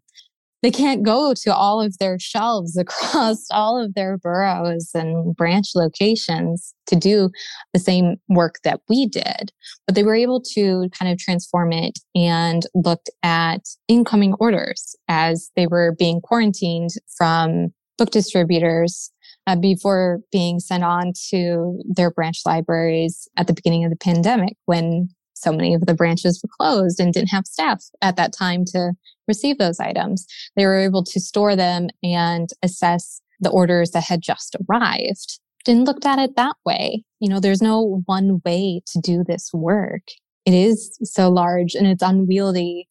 they 0.66 0.72
can't 0.72 1.04
go 1.04 1.32
to 1.36 1.56
all 1.56 1.80
of 1.80 1.96
their 2.00 2.18
shelves 2.18 2.76
across 2.86 3.46
all 3.52 3.80
of 3.80 3.94
their 3.94 4.18
boroughs 4.18 4.90
and 4.96 5.36
branch 5.36 5.68
locations 5.76 6.74
to 6.88 6.96
do 6.96 7.30
the 7.72 7.80
same 7.80 8.16
work 8.30 8.56
that 8.64 8.82
we 8.90 9.06
did. 9.06 9.52
But 9.86 9.94
they 9.94 10.02
were 10.02 10.16
able 10.16 10.42
to 10.56 10.90
kind 10.90 11.12
of 11.12 11.20
transform 11.20 11.72
it 11.72 12.00
and 12.16 12.64
looked 12.74 13.12
at 13.22 13.62
incoming 13.88 14.34
orders 14.40 14.96
as 15.08 15.52
they 15.56 15.68
were 15.68 15.96
being 16.00 16.20
quarantined 16.20 16.90
from 17.16 17.68
book 18.00 18.10
distributors 18.10 19.12
uh, 19.46 19.56
before 19.56 20.22
being 20.32 20.60
sent 20.60 20.84
on 20.84 21.14
to 21.30 21.80
their 21.88 22.10
branch 22.10 22.40
libraries 22.44 23.28
at 23.38 23.46
the 23.46 23.54
beginning 23.54 23.84
of 23.84 23.92
the 23.92 23.98
pandemic 23.98 24.58
when 24.66 25.10
so 25.46 25.52
many 25.52 25.76
of 25.76 25.86
the 25.86 25.94
branches 25.94 26.42
were 26.42 26.50
closed 26.58 27.00
and 27.00 27.14
didn't 27.14 27.30
have 27.30 27.46
staff 27.46 27.84
at 28.02 28.16
that 28.16 28.34
time 28.34 28.66
to 28.66 28.94
receive 29.28 29.58
those 29.60 29.80
items. 29.80 30.26
They 30.56 30.66
were 30.66 30.80
able 30.80 31.04
to 31.04 31.20
store 31.20 31.56
them 31.56 31.90
and 32.04 32.50
assess 32.64 33.22
the 33.40 33.52
orders 33.52 33.92
that 33.92 34.06
had 34.06 34.22
just 34.22 34.56
arrived. 34.68 35.40
Didn't 35.64 35.86
looked 35.86 36.06
at 36.06 36.20
it 36.20 36.36
that 36.36 36.56
way. 36.66 37.04
You 37.20 37.30
know, 37.30 37.40
there's 37.40 37.62
no 37.62 38.02
one 38.06 38.42
way 38.44 38.82
to 38.88 39.00
do 39.00 39.24
this 39.24 39.52
work. 39.54 40.04
It 40.46 40.54
is 40.54 40.98
so 41.04 41.30
large 41.30 41.76
and 41.76 41.88
it's 41.88 42.04
unwieldy, 42.04 42.88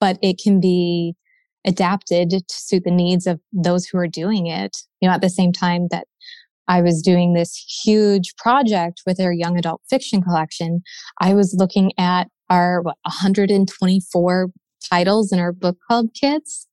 but 0.00 0.18
it 0.22 0.40
can 0.42 0.60
be 0.60 1.14
adapted 1.66 2.30
to 2.30 2.44
suit 2.48 2.84
the 2.84 2.90
needs 2.90 3.26
of 3.26 3.38
those 3.52 3.86
who 3.86 3.98
are 3.98 4.08
doing 4.08 4.46
it. 4.46 4.78
You 5.00 5.08
know, 5.08 5.14
at 5.14 5.20
the 5.20 5.30
same 5.30 5.52
time 5.52 5.88
that 5.90 6.06
I 6.72 6.80
was 6.80 7.02
doing 7.02 7.34
this 7.34 7.54
huge 7.84 8.34
project 8.38 9.02
with 9.06 9.20
our 9.20 9.30
young 9.32 9.58
adult 9.58 9.82
fiction 9.90 10.22
collection, 10.22 10.80
I 11.20 11.34
was 11.34 11.54
looking 11.58 11.92
at 11.98 12.28
our 12.48 12.80
what, 12.80 12.96
124 13.04 14.48
titles 14.88 15.32
in 15.32 15.38
our 15.38 15.52
book 15.52 15.76
club 15.86 16.06
kits. 16.18 16.66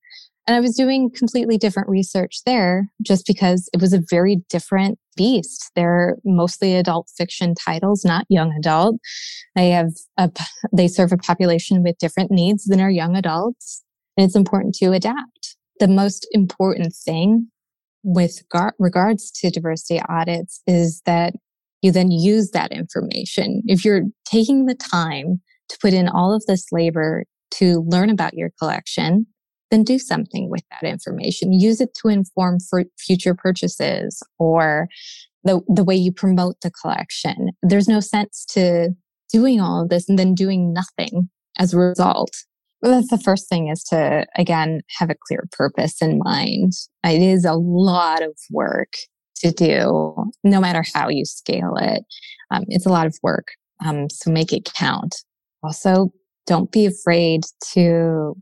And 0.47 0.55
I 0.55 0.62
was 0.62 0.73
doing 0.73 1.12
completely 1.13 1.57
different 1.57 1.89
research 1.89 2.43
there 2.45 2.85
just 3.05 3.27
because 3.27 3.69
it 3.73 3.81
was 3.81 3.91
a 3.91 4.01
very 4.09 4.38
different 4.49 4.97
beast. 5.17 5.69
They're 5.75 6.15
mostly 6.23 6.75
adult 6.75 7.12
fiction 7.17 7.53
titles, 7.53 8.05
not 8.05 8.25
young 8.29 8.53
adult. 8.57 8.95
They 9.57 9.71
have 9.71 9.91
a, 10.17 10.31
they 10.73 10.88
serve 10.88 11.12
a 11.12 11.17
population 11.17 11.83
with 11.83 11.97
different 11.97 12.31
needs 12.31 12.63
than 12.63 12.79
our 12.79 12.89
young 12.89 13.17
adults. 13.17 13.83
And 14.15 14.25
it's 14.25 14.35
important 14.35 14.75
to 14.75 14.93
adapt. 14.93 15.57
The 15.81 15.89
most 15.89 16.25
important 16.31 16.95
thing 16.95 17.49
with 18.10 18.41
gar- 18.50 18.74
regards 18.80 19.30
to 19.30 19.52
diversity 19.52 20.02
audits 20.10 20.62
is 20.65 21.02
that 21.06 21.34
you 21.82 21.91
then 21.91 22.10
use 22.12 22.52
that 22.52 22.72
information. 22.72 23.62
If 23.67 23.86
you're 23.86 24.04
taking 24.26 24.65
the 24.65 24.76
time 24.76 25.41
to 25.69 25.78
put 25.80 25.93
in 25.93 26.10
all 26.10 26.34
of 26.34 26.43
this 26.48 26.65
labor 26.72 27.24
to 27.52 27.86
learn 27.88 28.10
about 28.10 28.34
your 28.34 28.50
collection, 28.60 29.28
then 29.69 29.84
do 29.84 30.00
something 30.00 30.50
with 30.50 30.63
that 30.72 30.88
information. 30.88 31.54
Use 31.54 31.80
it 31.80 31.93
to 32.02 32.08
inform 32.08 32.58
for 32.60 32.84
future 32.98 33.36
purchases 33.36 34.24
or 34.39 34.88
the, 35.43 35.62
the 35.67 35.84
way 35.84 35.95
you 35.95 36.12
promote 36.12 36.56
the 36.62 36.72
collection. 36.72 37.52
There's 37.62 37.88
no 37.88 38.00
sense 38.00 38.43
to 38.50 38.89
doing 39.32 39.62
all 39.62 39.84
of 39.84 39.89
this 39.89 40.10
and 40.10 40.17
then 40.17 40.34
doing 40.34 40.74
nothing 40.74 41.30
as 41.60 41.74
a 41.74 41.78
result. 41.78 42.32
Well, 42.82 43.04
the 43.10 43.18
first 43.18 43.50
thing 43.50 43.68
is 43.68 43.84
to, 43.86 44.26
again, 44.38 44.82
have 44.98 45.10
a 45.10 45.15
clear 45.28 45.48
purpose 45.52 46.02
in 46.02 46.20
mind. 46.20 46.74
It 47.04 47.22
is 47.22 47.44
a 47.44 47.54
lot 47.54 48.22
of 48.22 48.38
work 48.52 48.94
to 49.38 49.52
do, 49.52 50.15
no 50.44 50.62
matter 50.62 50.84
how 50.94 51.10
you 51.10 51.26
scale 51.26 51.76
it. 51.78 52.04
Um, 52.52 52.63
it's 52.68 52.86
a 52.86 52.92
lot 52.92 53.08
of 53.08 53.18
work. 53.22 53.48
Um, 53.86 54.10
so 54.10 54.32
make 54.32 54.54
it 54.54 54.70
count. 54.74 55.15
Also, 55.63 56.12
don't 56.46 56.72
be 56.72 56.86
afraid 56.86 57.44
to 57.74 58.36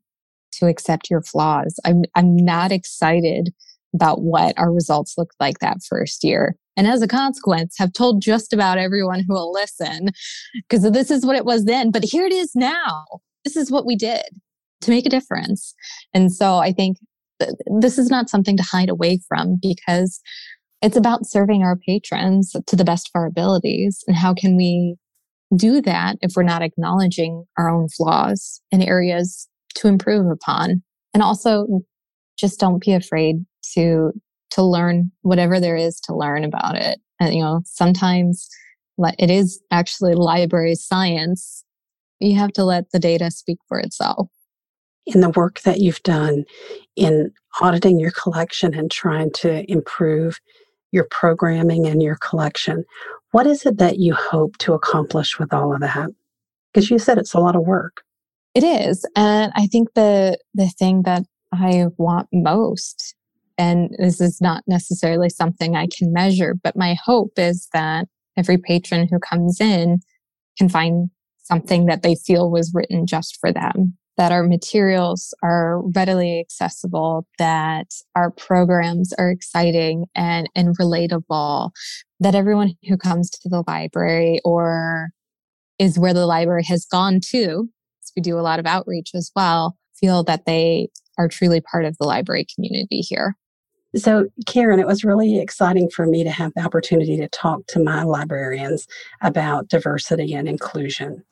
to 0.54 0.66
accept 0.66 1.10
your 1.10 1.22
flaws. 1.22 1.80
I'm 1.86 2.04
I'm 2.16 2.36
not 2.36 2.72
excited 2.72 3.54
about 3.94 4.22
what 4.22 4.58
our 4.58 4.72
results 4.72 5.16
looked 5.18 5.36
like 5.40 5.60
that 5.60 5.78
first 5.88 6.24
year. 6.24 6.56
And 6.76 6.88
as 6.88 7.02
a 7.02 7.08
consequence, 7.08 7.76
have 7.80 7.94
told 7.94 8.22
just 8.22 8.54
about 8.54 8.78
everyone 8.78 9.24
who 9.28 9.34
will 9.34 9.52
listen 9.52 10.10
because 10.70 10.90
this 10.92 11.10
is 11.10 11.26
what 11.26 11.36
it 11.36 11.46
was 11.46 11.66
then. 11.66 11.90
But 11.92 12.04
here 12.04 12.26
it 12.26 12.34
is 12.34 12.52
now 12.56 13.06
this 13.48 13.56
is 13.56 13.72
what 13.72 13.86
we 13.86 13.96
did 13.96 14.26
to 14.82 14.92
make 14.92 15.06
a 15.06 15.10
difference. 15.10 15.74
And 16.14 16.34
so 16.34 16.58
I 16.58 16.74
think 16.74 16.98
this 17.80 17.98
is 17.98 18.10
not 18.10 18.30
something 18.30 18.58
to 18.58 18.64
hide 18.64 18.90
away 18.90 19.20
from 19.26 19.58
because 19.62 20.20
it's 20.82 20.98
about 20.98 21.26
serving 21.26 21.64
our 21.64 21.78
patrons 21.78 22.54
to 22.66 22.76
the 22.76 22.84
best 22.84 23.10
of 23.10 23.18
our 23.20 23.26
abilities. 23.26 24.04
And 24.06 24.18
how 24.18 24.34
can 24.34 24.58
we 24.58 24.98
do 25.56 25.82
that 25.84 26.18
if 26.22 26.34
we're 26.36 26.44
not 26.44 26.62
acknowledging 26.62 27.46
our 27.58 27.70
own 27.70 27.88
flaws 27.88 28.62
and 28.70 28.84
areas 28.84 29.48
to 29.76 29.88
improve 29.88 30.30
upon? 30.30 30.84
And 31.14 31.24
also 31.24 31.68
just 32.38 32.60
don't 32.60 32.84
be 32.84 32.92
afraid 32.92 33.38
to 33.76 34.12
to 34.52 34.64
learn 34.64 35.12
whatever 35.22 35.60
there 35.62 35.78
is 35.78 36.02
to 36.02 36.16
learn 36.16 36.44
about 36.44 36.76
it. 36.76 37.00
And 37.22 37.34
you 37.34 37.44
know, 37.44 37.62
sometimes 37.64 38.50
it 39.18 39.30
is 39.30 39.62
actually 39.72 40.16
library 40.16 40.76
science 40.76 41.64
you 42.20 42.38
have 42.38 42.54
to 42.54 42.64
let 42.64 42.92
the 42.92 43.00
data 43.00 43.32
speak 43.32 43.60
for 43.68 43.80
itself. 43.80 44.30
In 45.06 45.22
the 45.22 45.30
work 45.30 45.62
that 45.62 45.80
you've 45.80 46.04
done 46.04 46.44
in 46.96 47.32
auditing 47.62 48.00
your 48.00 48.12
collection 48.12 48.74
and 48.74 48.92
trying 48.92 49.32
to 49.32 49.70
improve 49.72 50.40
your 50.92 51.08
programming 51.10 51.88
and 51.88 52.04
your 52.04 52.18
collection, 52.18 52.84
what 53.32 53.48
is 53.48 53.66
it 53.66 53.78
that 53.78 54.00
you 54.00 54.14
hope 54.14 54.58
to 54.58 54.74
accomplish 54.74 55.40
with 55.40 55.54
all 55.54 55.74
of 55.74 55.80
that? 55.82 56.10
Because 56.74 56.90
you 56.90 57.00
said 57.00 57.18
it's 57.18 57.34
a 57.34 57.40
lot 57.40 57.56
of 57.56 57.66
work. 57.66 58.02
It 58.54 58.64
is. 58.64 59.06
And 59.16 59.52
I 59.56 59.68
think 59.68 59.94
the 59.94 60.38
the 60.54 60.68
thing 60.68 61.04
that 61.04 61.24
I 61.54 61.86
want 61.98 62.28
most 62.34 63.16
and 63.58 63.96
this 63.98 64.22
is 64.22 64.40
not 64.42 64.64
necessarily 64.68 65.30
something 65.30 65.76
I 65.76 65.88
can 65.88 66.14
measure, 66.14 66.56
but 66.64 66.76
my 66.76 66.96
hope 67.04 67.34
is 67.38 67.68
that 67.74 68.08
every 68.38 68.58
patron 68.58 69.08
who 69.08 69.20
comes 69.20 69.60
in 69.60 70.00
can 70.58 70.70
find 70.70 71.10
something 71.48 71.86
that 71.86 72.04
they 72.04 72.16
feel 72.16 72.52
was 72.52 72.72
written 72.74 73.06
just 73.06 73.38
for 73.40 73.52
them, 73.52 73.98
that 74.18 74.32
our 74.32 74.44
materials 74.44 75.34
are 75.44 75.82
readily 75.96 76.40
accessible, 76.40 77.26
that 77.38 77.88
our 78.16 78.32
programs 78.32 79.14
are 79.14 79.30
exciting 79.30 80.06
and, 80.16 80.50
and 80.56 80.78
relatable, 80.78 81.72
that 82.20 82.36
everyone 82.36 82.74
who 82.88 82.98
comes 82.98 83.30
to 83.30 83.50
the 83.50 83.64
library 83.68 84.40
or 84.44 85.10
is 85.80 86.00
where 86.00 86.14
the 86.14 86.26
library 86.26 86.64
has 86.64 86.86
gone 86.86 87.20
to, 87.32 87.70
we 88.18 88.22
do 88.22 88.38
a 88.38 88.42
lot 88.42 88.60
of 88.60 88.66
outreach 88.66 89.12
as 89.14 89.32
well, 89.36 89.78
feel 89.98 90.24
that 90.24 90.46
they 90.46 90.90
are 91.18 91.30
truly 91.30 91.62
part 91.62 91.86
of 91.86 91.96
the 92.00 92.06
library 92.06 92.46
community 92.54 93.00
here. 93.00 93.36
So, 93.98 94.28
Karen, 94.46 94.80
it 94.80 94.88
was 94.88 95.04
really 95.04 95.40
exciting 95.40 95.90
for 95.90 96.06
me 96.06 96.24
to 96.24 96.30
have 96.30 96.54
the 96.56 96.62
opportunity 96.62 97.18
to 97.18 97.28
talk 97.30 97.66
to 97.68 97.84
my 97.84 98.04
librarians 98.04 98.88
about 99.22 99.70
diversity 99.70 100.34
and 100.34 100.48
inclusion. 100.48 101.24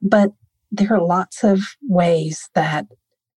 But 0.00 0.30
there 0.70 0.92
are 0.94 1.02
lots 1.02 1.42
of 1.42 1.60
ways 1.82 2.48
that 2.54 2.86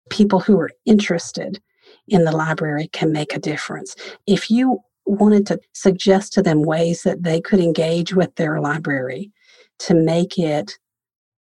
people 0.10 0.40
who 0.40 0.60
are 0.60 0.70
interested 0.86 1.60
in 2.08 2.26
the 2.26 2.32
library 2.32 2.90
can 2.94 3.12
make 3.12 3.34
a 3.34 3.40
difference. 3.40 3.96
If 4.28 4.52
you 4.52 4.80
wanted 5.06 5.48
to 5.48 5.60
suggest 5.74 6.34
to 6.34 6.42
them 6.42 6.64
ways 6.64 7.04
that 7.04 7.24
they 7.24 7.42
could 7.42 7.60
engage 7.60 8.14
with 8.14 8.36
their 8.36 8.60
library 8.60 9.32
to 9.80 9.94
make 9.94 10.38
it 10.38 10.78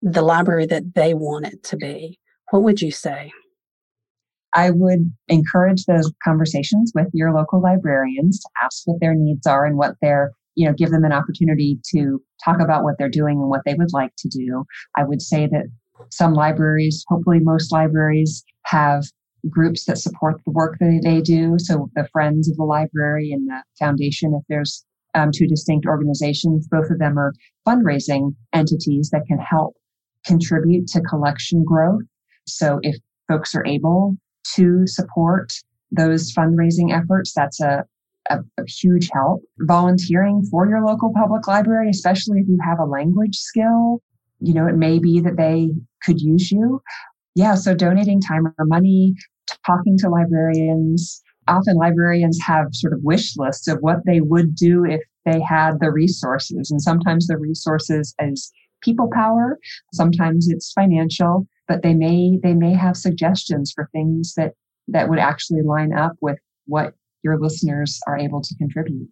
the 0.02 0.22
library 0.22 0.66
that 0.66 0.94
they 0.94 1.14
want 1.14 1.46
it 1.46 1.62
to 1.64 1.76
be, 1.76 2.18
what 2.50 2.62
would 2.62 2.80
you 2.80 2.90
say? 2.90 3.32
I 4.54 4.70
would 4.70 5.12
encourage 5.28 5.84
those 5.84 6.10
conversations 6.24 6.92
with 6.94 7.08
your 7.12 7.32
local 7.32 7.60
librarians 7.60 8.40
to 8.40 8.48
ask 8.64 8.82
what 8.86 9.00
their 9.00 9.14
needs 9.14 9.46
are 9.46 9.66
and 9.66 9.76
what 9.76 9.96
their, 10.00 10.32
you 10.54 10.66
know, 10.66 10.74
give 10.74 10.90
them 10.90 11.04
an 11.04 11.12
opportunity 11.12 11.78
to 11.94 12.20
talk 12.44 12.60
about 12.60 12.82
what 12.82 12.94
they're 12.98 13.08
doing 13.08 13.38
and 13.38 13.48
what 13.48 13.62
they 13.66 13.74
would 13.74 13.92
like 13.92 14.12
to 14.18 14.28
do. 14.28 14.64
I 14.96 15.04
would 15.04 15.20
say 15.20 15.46
that 15.46 15.66
some 16.10 16.32
libraries, 16.32 17.04
hopefully 17.08 17.40
most 17.40 17.72
libraries, 17.72 18.44
have 18.64 19.04
groups 19.48 19.84
that 19.84 19.98
support 19.98 20.40
the 20.44 20.52
work 20.52 20.78
that 20.80 21.00
they 21.04 21.20
do. 21.20 21.56
So 21.58 21.90
the 21.94 22.08
Friends 22.12 22.48
of 22.48 22.56
the 22.56 22.64
Library 22.64 23.30
and 23.32 23.48
the 23.48 23.62
Foundation, 23.78 24.34
if 24.34 24.42
there's 24.48 24.84
um, 25.14 25.30
two 25.32 25.46
distinct 25.46 25.86
organizations, 25.86 26.66
both 26.68 26.90
of 26.90 26.98
them 26.98 27.18
are 27.18 27.32
fundraising 27.66 28.34
entities 28.52 29.10
that 29.10 29.26
can 29.26 29.38
help 29.38 29.74
contribute 30.24 30.86
to 30.88 31.00
collection 31.02 31.64
growth. 31.64 32.02
So 32.46 32.78
if 32.82 32.96
folks 33.28 33.54
are 33.54 33.66
able 33.66 34.16
to 34.56 34.86
support 34.86 35.52
those 35.90 36.32
fundraising 36.32 36.92
efforts, 36.92 37.32
that's 37.34 37.60
a, 37.60 37.84
a, 38.30 38.38
a, 38.58 38.64
huge 38.66 39.08
help. 39.12 39.42
Volunteering 39.60 40.42
for 40.50 40.68
your 40.68 40.84
local 40.84 41.12
public 41.14 41.46
library, 41.46 41.88
especially 41.90 42.40
if 42.40 42.48
you 42.48 42.58
have 42.62 42.78
a 42.78 42.84
language 42.84 43.36
skill, 43.36 44.02
you 44.40 44.54
know, 44.54 44.66
it 44.66 44.76
may 44.76 44.98
be 44.98 45.20
that 45.20 45.36
they 45.36 45.70
could 46.02 46.20
use 46.20 46.50
you. 46.50 46.80
Yeah, 47.34 47.54
so 47.54 47.74
donating 47.74 48.20
time 48.20 48.46
or 48.58 48.64
money, 48.66 49.14
talking 49.66 49.96
to 49.98 50.08
librarians. 50.08 51.22
Often 51.46 51.76
librarians 51.76 52.38
have 52.44 52.66
sort 52.72 52.92
of 52.92 53.00
wish 53.02 53.36
lists 53.36 53.68
of 53.68 53.78
what 53.80 53.98
they 54.06 54.20
would 54.20 54.54
do 54.54 54.84
if 54.84 55.00
they 55.24 55.40
had 55.40 55.80
the 55.80 55.90
resources. 55.90 56.70
And 56.70 56.82
sometimes 56.82 57.26
the 57.26 57.38
resources 57.38 58.14
is 58.20 58.52
people 58.82 59.08
power, 59.12 59.58
sometimes 59.92 60.48
it's 60.48 60.72
financial, 60.72 61.46
but 61.68 61.82
they 61.82 61.94
may 61.94 62.38
they 62.42 62.54
may 62.54 62.72
have 62.72 62.96
suggestions 62.96 63.72
for 63.72 63.88
things 63.92 64.34
that 64.34 64.54
that 64.88 65.08
would 65.08 65.18
actually 65.18 65.62
line 65.62 65.92
up 65.92 66.14
with 66.20 66.38
what 66.66 66.94
your 67.22 67.38
listeners 67.38 68.00
are 68.06 68.18
able 68.18 68.40
to 68.40 68.54
contribute. 68.56 69.08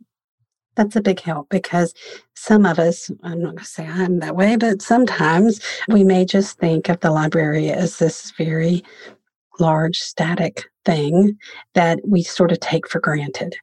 That's 0.74 0.96
a 0.96 1.02
big 1.02 1.20
help 1.20 1.48
because 1.48 1.94
some 2.34 2.66
of 2.66 2.78
us, 2.78 3.10
I'm 3.22 3.40
not 3.40 3.54
going 3.54 3.58
to 3.58 3.64
say 3.64 3.86
I'm 3.86 4.18
that 4.20 4.36
way, 4.36 4.56
but 4.56 4.82
sometimes 4.82 5.60
we 5.88 6.04
may 6.04 6.24
just 6.24 6.58
think 6.58 6.88
of 6.88 7.00
the 7.00 7.10
library 7.10 7.70
as 7.70 7.98
this 7.98 8.32
very 8.32 8.84
large 9.58 9.98
static 9.98 10.64
thing 10.84 11.38
that 11.74 11.98
we 12.06 12.22
sort 12.22 12.52
of 12.52 12.60
take 12.60 12.88
for 12.88 13.00
granted. 13.00 13.56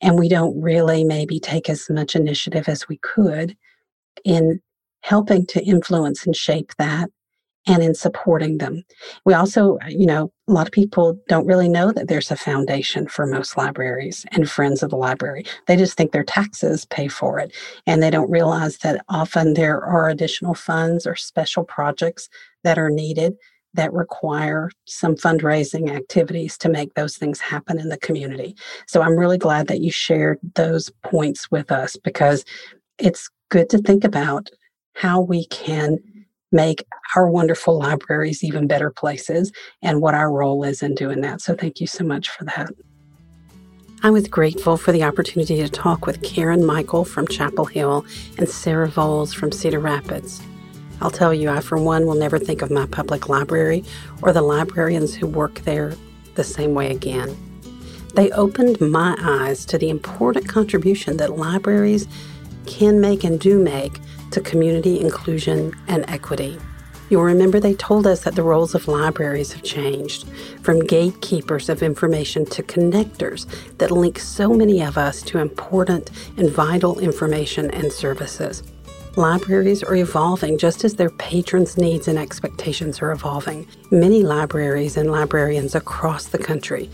And 0.00 0.18
we 0.18 0.28
don't 0.28 0.60
really 0.60 1.02
maybe 1.02 1.40
take 1.40 1.68
as 1.68 1.90
much 1.90 2.14
initiative 2.14 2.68
as 2.68 2.88
we 2.88 2.98
could 2.98 3.56
in 4.24 4.60
helping 5.02 5.46
to 5.46 5.64
influence 5.64 6.24
and 6.24 6.36
shape 6.36 6.72
that 6.78 7.10
and 7.70 7.82
in 7.82 7.94
supporting 7.94 8.58
them. 8.58 8.82
We 9.24 9.32
also, 9.32 9.78
uh, 9.78 9.88
you 9.88 10.06
know, 10.06 10.32
a 10.48 10.52
lot 10.52 10.66
of 10.66 10.72
people 10.72 11.16
don't 11.28 11.46
really 11.46 11.68
know 11.68 11.92
that 11.92 12.08
there's 12.08 12.30
a 12.30 12.36
foundation 12.36 13.06
for 13.06 13.26
most 13.26 13.56
libraries 13.56 14.26
and 14.32 14.50
friends 14.50 14.82
of 14.82 14.90
the 14.90 14.96
library. 14.96 15.44
They 15.66 15.76
just 15.76 15.96
think 15.96 16.10
their 16.10 16.24
taxes 16.24 16.84
pay 16.86 17.06
for 17.06 17.38
it. 17.38 17.54
And 17.86 18.02
they 18.02 18.10
don't 18.10 18.30
realize 18.30 18.78
that 18.78 19.04
often 19.08 19.54
there 19.54 19.80
are 19.84 20.08
additional 20.08 20.54
funds 20.54 21.06
or 21.06 21.14
special 21.14 21.62
projects 21.62 22.28
that 22.64 22.78
are 22.78 22.90
needed 22.90 23.34
that 23.74 23.92
require 23.92 24.68
some 24.86 25.14
fundraising 25.14 25.94
activities 25.94 26.58
to 26.58 26.68
make 26.68 26.94
those 26.94 27.16
things 27.16 27.38
happen 27.38 27.78
in 27.78 27.88
the 27.88 27.98
community. 27.98 28.56
So 28.88 29.00
I'm 29.00 29.16
really 29.16 29.38
glad 29.38 29.68
that 29.68 29.80
you 29.80 29.92
shared 29.92 30.40
those 30.56 30.90
points 31.04 31.52
with 31.52 31.70
us 31.70 31.96
because 31.96 32.44
it's 32.98 33.30
good 33.48 33.70
to 33.70 33.78
think 33.78 34.02
about 34.02 34.50
how 34.94 35.20
we 35.20 35.46
can 35.46 35.98
make 36.52 36.84
our 37.14 37.28
wonderful 37.28 37.78
libraries 37.78 38.42
even 38.42 38.66
better 38.66 38.90
places 38.90 39.52
and 39.82 40.00
what 40.00 40.14
our 40.14 40.30
role 40.30 40.64
is 40.64 40.82
in 40.82 40.94
doing 40.94 41.20
that. 41.20 41.40
So 41.40 41.54
thank 41.54 41.80
you 41.80 41.86
so 41.86 42.04
much 42.04 42.30
for 42.30 42.44
that. 42.44 42.70
I 44.02 44.10
was 44.10 44.26
grateful 44.28 44.78
for 44.78 44.92
the 44.92 45.04
opportunity 45.04 45.56
to 45.56 45.68
talk 45.68 46.06
with 46.06 46.22
Karen 46.22 46.64
Michael 46.64 47.04
from 47.04 47.28
Chapel 47.28 47.66
Hill 47.66 48.06
and 48.38 48.48
Sarah 48.48 48.88
Voels 48.88 49.34
from 49.34 49.52
Cedar 49.52 49.78
Rapids. 49.78 50.40
I'll 51.02 51.10
tell 51.10 51.34
you, 51.34 51.50
I, 51.50 51.60
for 51.60 51.78
one, 51.78 52.06
will 52.06 52.14
never 52.14 52.38
think 52.38 52.62
of 52.62 52.70
my 52.70 52.86
public 52.86 53.28
library 53.28 53.84
or 54.22 54.32
the 54.32 54.42
librarians 54.42 55.14
who 55.14 55.26
work 55.26 55.60
there 55.60 55.94
the 56.34 56.44
same 56.44 56.74
way 56.74 56.90
again. 56.90 57.36
They 58.14 58.30
opened 58.30 58.80
my 58.80 59.16
eyes 59.20 59.64
to 59.66 59.78
the 59.78 59.90
important 59.90 60.48
contribution 60.48 61.18
that 61.18 61.36
libraries 61.36 62.08
can 62.66 63.00
make 63.00 63.24
and 63.24 63.38
do 63.38 63.62
make 63.62 64.00
to 64.30 64.40
community 64.40 65.00
inclusion 65.00 65.74
and 65.88 66.04
equity. 66.08 66.58
You'll 67.10 67.24
remember 67.24 67.58
they 67.58 67.74
told 67.74 68.06
us 68.06 68.22
that 68.22 68.36
the 68.36 68.44
roles 68.44 68.76
of 68.76 68.86
libraries 68.86 69.52
have 69.52 69.64
changed 69.64 70.28
from 70.62 70.86
gatekeepers 70.86 71.68
of 71.68 71.82
information 71.82 72.44
to 72.46 72.62
connectors 72.62 73.46
that 73.78 73.90
link 73.90 74.20
so 74.20 74.54
many 74.54 74.80
of 74.80 74.96
us 74.96 75.20
to 75.22 75.38
important 75.38 76.10
and 76.36 76.48
vital 76.48 77.00
information 77.00 77.68
and 77.72 77.92
services. 77.92 78.62
Libraries 79.16 79.82
are 79.82 79.96
evolving 79.96 80.56
just 80.56 80.84
as 80.84 80.94
their 80.94 81.10
patrons' 81.10 81.76
needs 81.76 82.06
and 82.06 82.16
expectations 82.16 83.02
are 83.02 83.10
evolving. 83.10 83.66
Many 83.90 84.22
libraries 84.22 84.96
and 84.96 85.10
librarians 85.10 85.74
across 85.74 86.26
the 86.26 86.38
country 86.38 86.88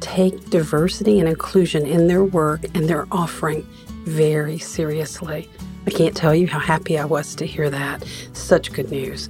take 0.00 0.50
diversity 0.50 1.20
and 1.20 1.28
inclusion 1.28 1.86
in 1.86 2.08
their 2.08 2.24
work 2.24 2.64
and 2.74 2.88
their 2.88 3.06
offering 3.12 3.64
very 4.04 4.58
seriously. 4.58 5.50
I 5.86 5.90
can't 5.90 6.16
tell 6.16 6.34
you 6.34 6.46
how 6.46 6.58
happy 6.58 6.98
I 6.98 7.04
was 7.04 7.34
to 7.36 7.46
hear 7.46 7.68
that. 7.70 8.04
Such 8.32 8.72
good 8.72 8.90
news. 8.90 9.28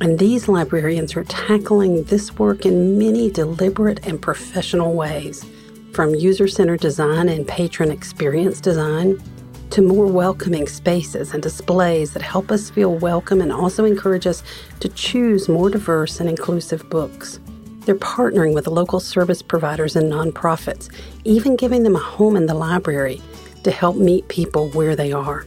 And 0.00 0.18
these 0.18 0.48
librarians 0.48 1.14
are 1.16 1.24
tackling 1.24 2.04
this 2.04 2.38
work 2.38 2.64
in 2.64 2.98
many 2.98 3.30
deliberate 3.30 4.06
and 4.06 4.20
professional 4.20 4.94
ways, 4.94 5.44
from 5.92 6.14
user 6.14 6.48
centered 6.48 6.80
design 6.80 7.28
and 7.28 7.46
patron 7.46 7.90
experience 7.90 8.60
design 8.60 9.22
to 9.70 9.82
more 9.82 10.06
welcoming 10.06 10.66
spaces 10.66 11.32
and 11.32 11.42
displays 11.42 12.12
that 12.12 12.22
help 12.22 12.50
us 12.50 12.70
feel 12.70 12.96
welcome 12.96 13.40
and 13.40 13.52
also 13.52 13.84
encourage 13.84 14.26
us 14.26 14.42
to 14.80 14.88
choose 14.88 15.48
more 15.48 15.70
diverse 15.70 16.18
and 16.18 16.28
inclusive 16.28 16.88
books. 16.90 17.38
They're 17.80 17.94
partnering 17.94 18.54
with 18.54 18.66
local 18.66 19.00
service 19.00 19.42
providers 19.42 19.96
and 19.96 20.10
nonprofits, 20.10 20.90
even 21.24 21.56
giving 21.56 21.82
them 21.82 21.96
a 21.96 22.00
home 22.00 22.36
in 22.36 22.46
the 22.46 22.54
library 22.54 23.20
to 23.64 23.70
help 23.70 23.96
meet 23.96 24.28
people 24.28 24.68
where 24.70 24.96
they 24.96 25.12
are. 25.12 25.46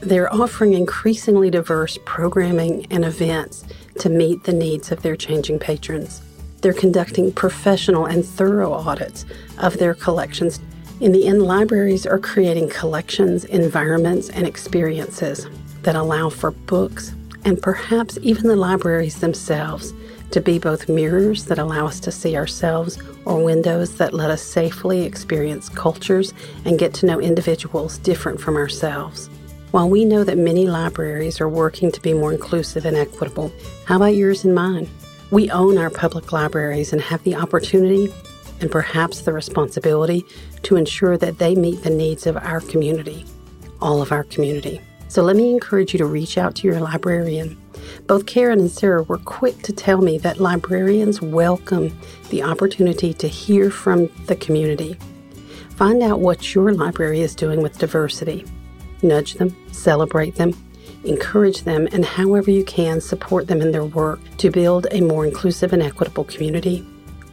They're 0.00 0.32
offering 0.32 0.74
increasingly 0.74 1.50
diverse 1.50 1.98
programming 2.04 2.86
and 2.90 3.04
events 3.04 3.64
to 4.00 4.08
meet 4.08 4.44
the 4.44 4.52
needs 4.52 4.92
of 4.92 5.02
their 5.02 5.16
changing 5.16 5.58
patrons. 5.58 6.20
They're 6.60 6.72
conducting 6.72 7.32
professional 7.32 8.06
and 8.06 8.24
thorough 8.24 8.72
audits 8.72 9.24
of 9.58 9.78
their 9.78 9.94
collections. 9.94 10.60
In 11.00 11.12
the 11.12 11.26
end, 11.26 11.42
libraries 11.42 12.06
are 12.06 12.18
creating 12.18 12.68
collections, 12.70 13.44
environments, 13.44 14.30
and 14.30 14.46
experiences 14.46 15.46
that 15.82 15.96
allow 15.96 16.30
for 16.30 16.50
books 16.50 17.14
and 17.44 17.60
perhaps 17.60 18.18
even 18.22 18.48
the 18.48 18.56
libraries 18.56 19.20
themselves 19.20 19.92
to 20.30 20.40
be 20.40 20.58
both 20.58 20.88
mirrors 20.88 21.44
that 21.46 21.58
allow 21.58 21.86
us 21.86 22.00
to 22.00 22.12
see 22.12 22.36
ourselves 22.36 22.98
or 23.24 23.42
windows 23.42 23.96
that 23.96 24.14
let 24.14 24.30
us 24.30 24.42
safely 24.42 25.04
experience 25.04 25.68
cultures 25.68 26.34
and 26.64 26.78
get 26.78 26.92
to 26.94 27.06
know 27.06 27.20
individuals 27.20 27.98
different 27.98 28.40
from 28.40 28.56
ourselves. 28.56 29.28
While 29.70 29.90
we 29.90 30.04
know 30.04 30.22
that 30.24 30.38
many 30.38 30.66
libraries 30.66 31.40
are 31.40 31.48
working 31.48 31.90
to 31.90 32.00
be 32.00 32.14
more 32.14 32.32
inclusive 32.32 32.84
and 32.84 32.96
equitable, 32.96 33.52
how 33.86 33.96
about 33.96 34.14
yours 34.14 34.44
and 34.44 34.54
mine? 34.54 34.88
We 35.30 35.50
own 35.50 35.78
our 35.78 35.90
public 35.90 36.32
libraries 36.32 36.92
and 36.92 37.02
have 37.02 37.22
the 37.24 37.34
opportunity 37.34 38.12
and 38.60 38.70
perhaps 38.70 39.22
the 39.22 39.32
responsibility 39.32 40.24
to 40.62 40.76
ensure 40.76 41.18
that 41.18 41.38
they 41.38 41.56
meet 41.56 41.82
the 41.82 41.90
needs 41.90 42.26
of 42.26 42.36
our 42.36 42.60
community, 42.60 43.24
all 43.80 44.00
of 44.00 44.12
our 44.12 44.24
community. 44.24 44.80
So 45.08 45.22
let 45.22 45.36
me 45.36 45.50
encourage 45.50 45.92
you 45.92 45.98
to 45.98 46.06
reach 46.06 46.38
out 46.38 46.54
to 46.56 46.68
your 46.68 46.80
librarian. 46.80 47.60
Both 48.06 48.26
Karen 48.26 48.60
and 48.60 48.70
Sarah 48.70 49.02
were 49.02 49.18
quick 49.18 49.62
to 49.62 49.72
tell 49.72 50.00
me 50.00 50.18
that 50.18 50.40
librarians 50.40 51.20
welcome 51.22 51.96
the 52.30 52.42
opportunity 52.42 53.12
to 53.14 53.28
hear 53.28 53.70
from 53.70 54.08
the 54.26 54.36
community. 54.36 54.98
Find 55.70 56.02
out 56.02 56.20
what 56.20 56.54
your 56.54 56.72
library 56.72 57.20
is 57.20 57.34
doing 57.34 57.62
with 57.62 57.78
diversity 57.78 58.44
nudge 59.04 59.34
them, 59.34 59.54
celebrate 59.72 60.36
them, 60.36 60.56
encourage 61.04 61.62
them, 61.62 61.86
and 61.92 62.04
however 62.04 62.50
you 62.50 62.64
can, 62.64 63.00
support 63.00 63.46
them 63.46 63.60
in 63.60 63.70
their 63.70 63.84
work 63.84 64.20
to 64.38 64.50
build 64.50 64.86
a 64.90 65.00
more 65.00 65.26
inclusive 65.26 65.72
and 65.72 65.82
equitable 65.82 66.24
community, 66.24 66.78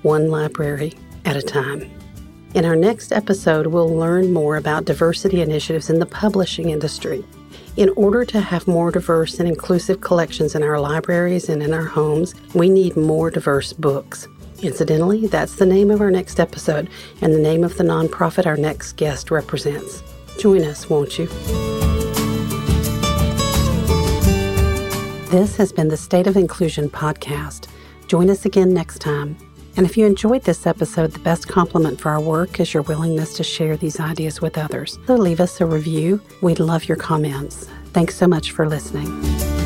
one 0.02 0.30
library 0.30 0.94
at 1.26 1.38
a 1.38 1.42
time. 1.42 1.90
In 2.54 2.66
our 2.66 2.76
next 2.76 3.14
episode, 3.14 3.68
we'll 3.68 3.96
learn 3.96 4.34
more 4.34 4.58
about 4.58 4.86
diversity 4.86 5.42
initiatives 5.42 5.90
in 5.90 6.00
the 6.00 6.06
publishing 6.06 6.70
industry. 6.70 7.24
In 7.77 7.89
order 7.95 8.25
to 8.25 8.41
have 8.41 8.67
more 8.67 8.91
diverse 8.91 9.39
and 9.39 9.47
inclusive 9.47 10.01
collections 10.01 10.55
in 10.55 10.63
our 10.63 10.79
libraries 10.79 11.47
and 11.47 11.63
in 11.63 11.73
our 11.73 11.86
homes, 11.86 12.36
we 12.53 12.69
need 12.69 12.97
more 12.97 13.31
diverse 13.31 13.71
books. 13.71 14.27
Incidentally, 14.62 15.27
that's 15.27 15.55
the 15.55 15.65
name 15.65 15.89
of 15.89 16.01
our 16.01 16.12
next 16.12 16.39
episode 16.39 16.89
and 17.21 17.34
the 17.34 17.39
name 17.39 17.63
of 17.63 17.77
the 17.77 17.84
nonprofit 17.86 18.45
our 18.45 18.57
next 18.57 18.97
guest 18.97 19.31
represents. 19.31 20.03
Join 20.38 20.65
us, 20.65 20.89
won't 20.89 21.17
you? 21.17 21.27
This 25.29 25.55
has 25.55 25.71
been 25.71 25.88
the 25.88 25.97
State 25.97 26.27
of 26.27 26.36
Inclusion 26.36 26.89
podcast. 26.89 27.67
Join 28.07 28.29
us 28.29 28.45
again 28.45 28.73
next 28.73 28.99
time. 28.99 29.38
And 29.77 29.86
if 29.86 29.97
you 29.97 30.05
enjoyed 30.05 30.43
this 30.43 30.67
episode, 30.67 31.12
the 31.12 31.19
best 31.19 31.47
compliment 31.47 31.99
for 31.99 32.10
our 32.10 32.21
work 32.21 32.60
is 32.60 32.73
your 32.73 32.84
willingness 32.84 33.36
to 33.38 33.43
share 33.43 33.78
these 33.78 33.99
ideas 33.99 34.41
with 34.41 34.57
others. 34.57 34.99
So 35.07 35.15
leave 35.15 35.39
us 35.39 35.61
a 35.61 35.65
review. 35.65 36.22
We'd 36.41 36.59
love 36.59 36.86
your 36.86 36.97
comments. 36.97 37.67
Thanks 37.93 38.15
so 38.15 38.28
much 38.28 38.51
for 38.51 38.67
listening. 38.67 39.61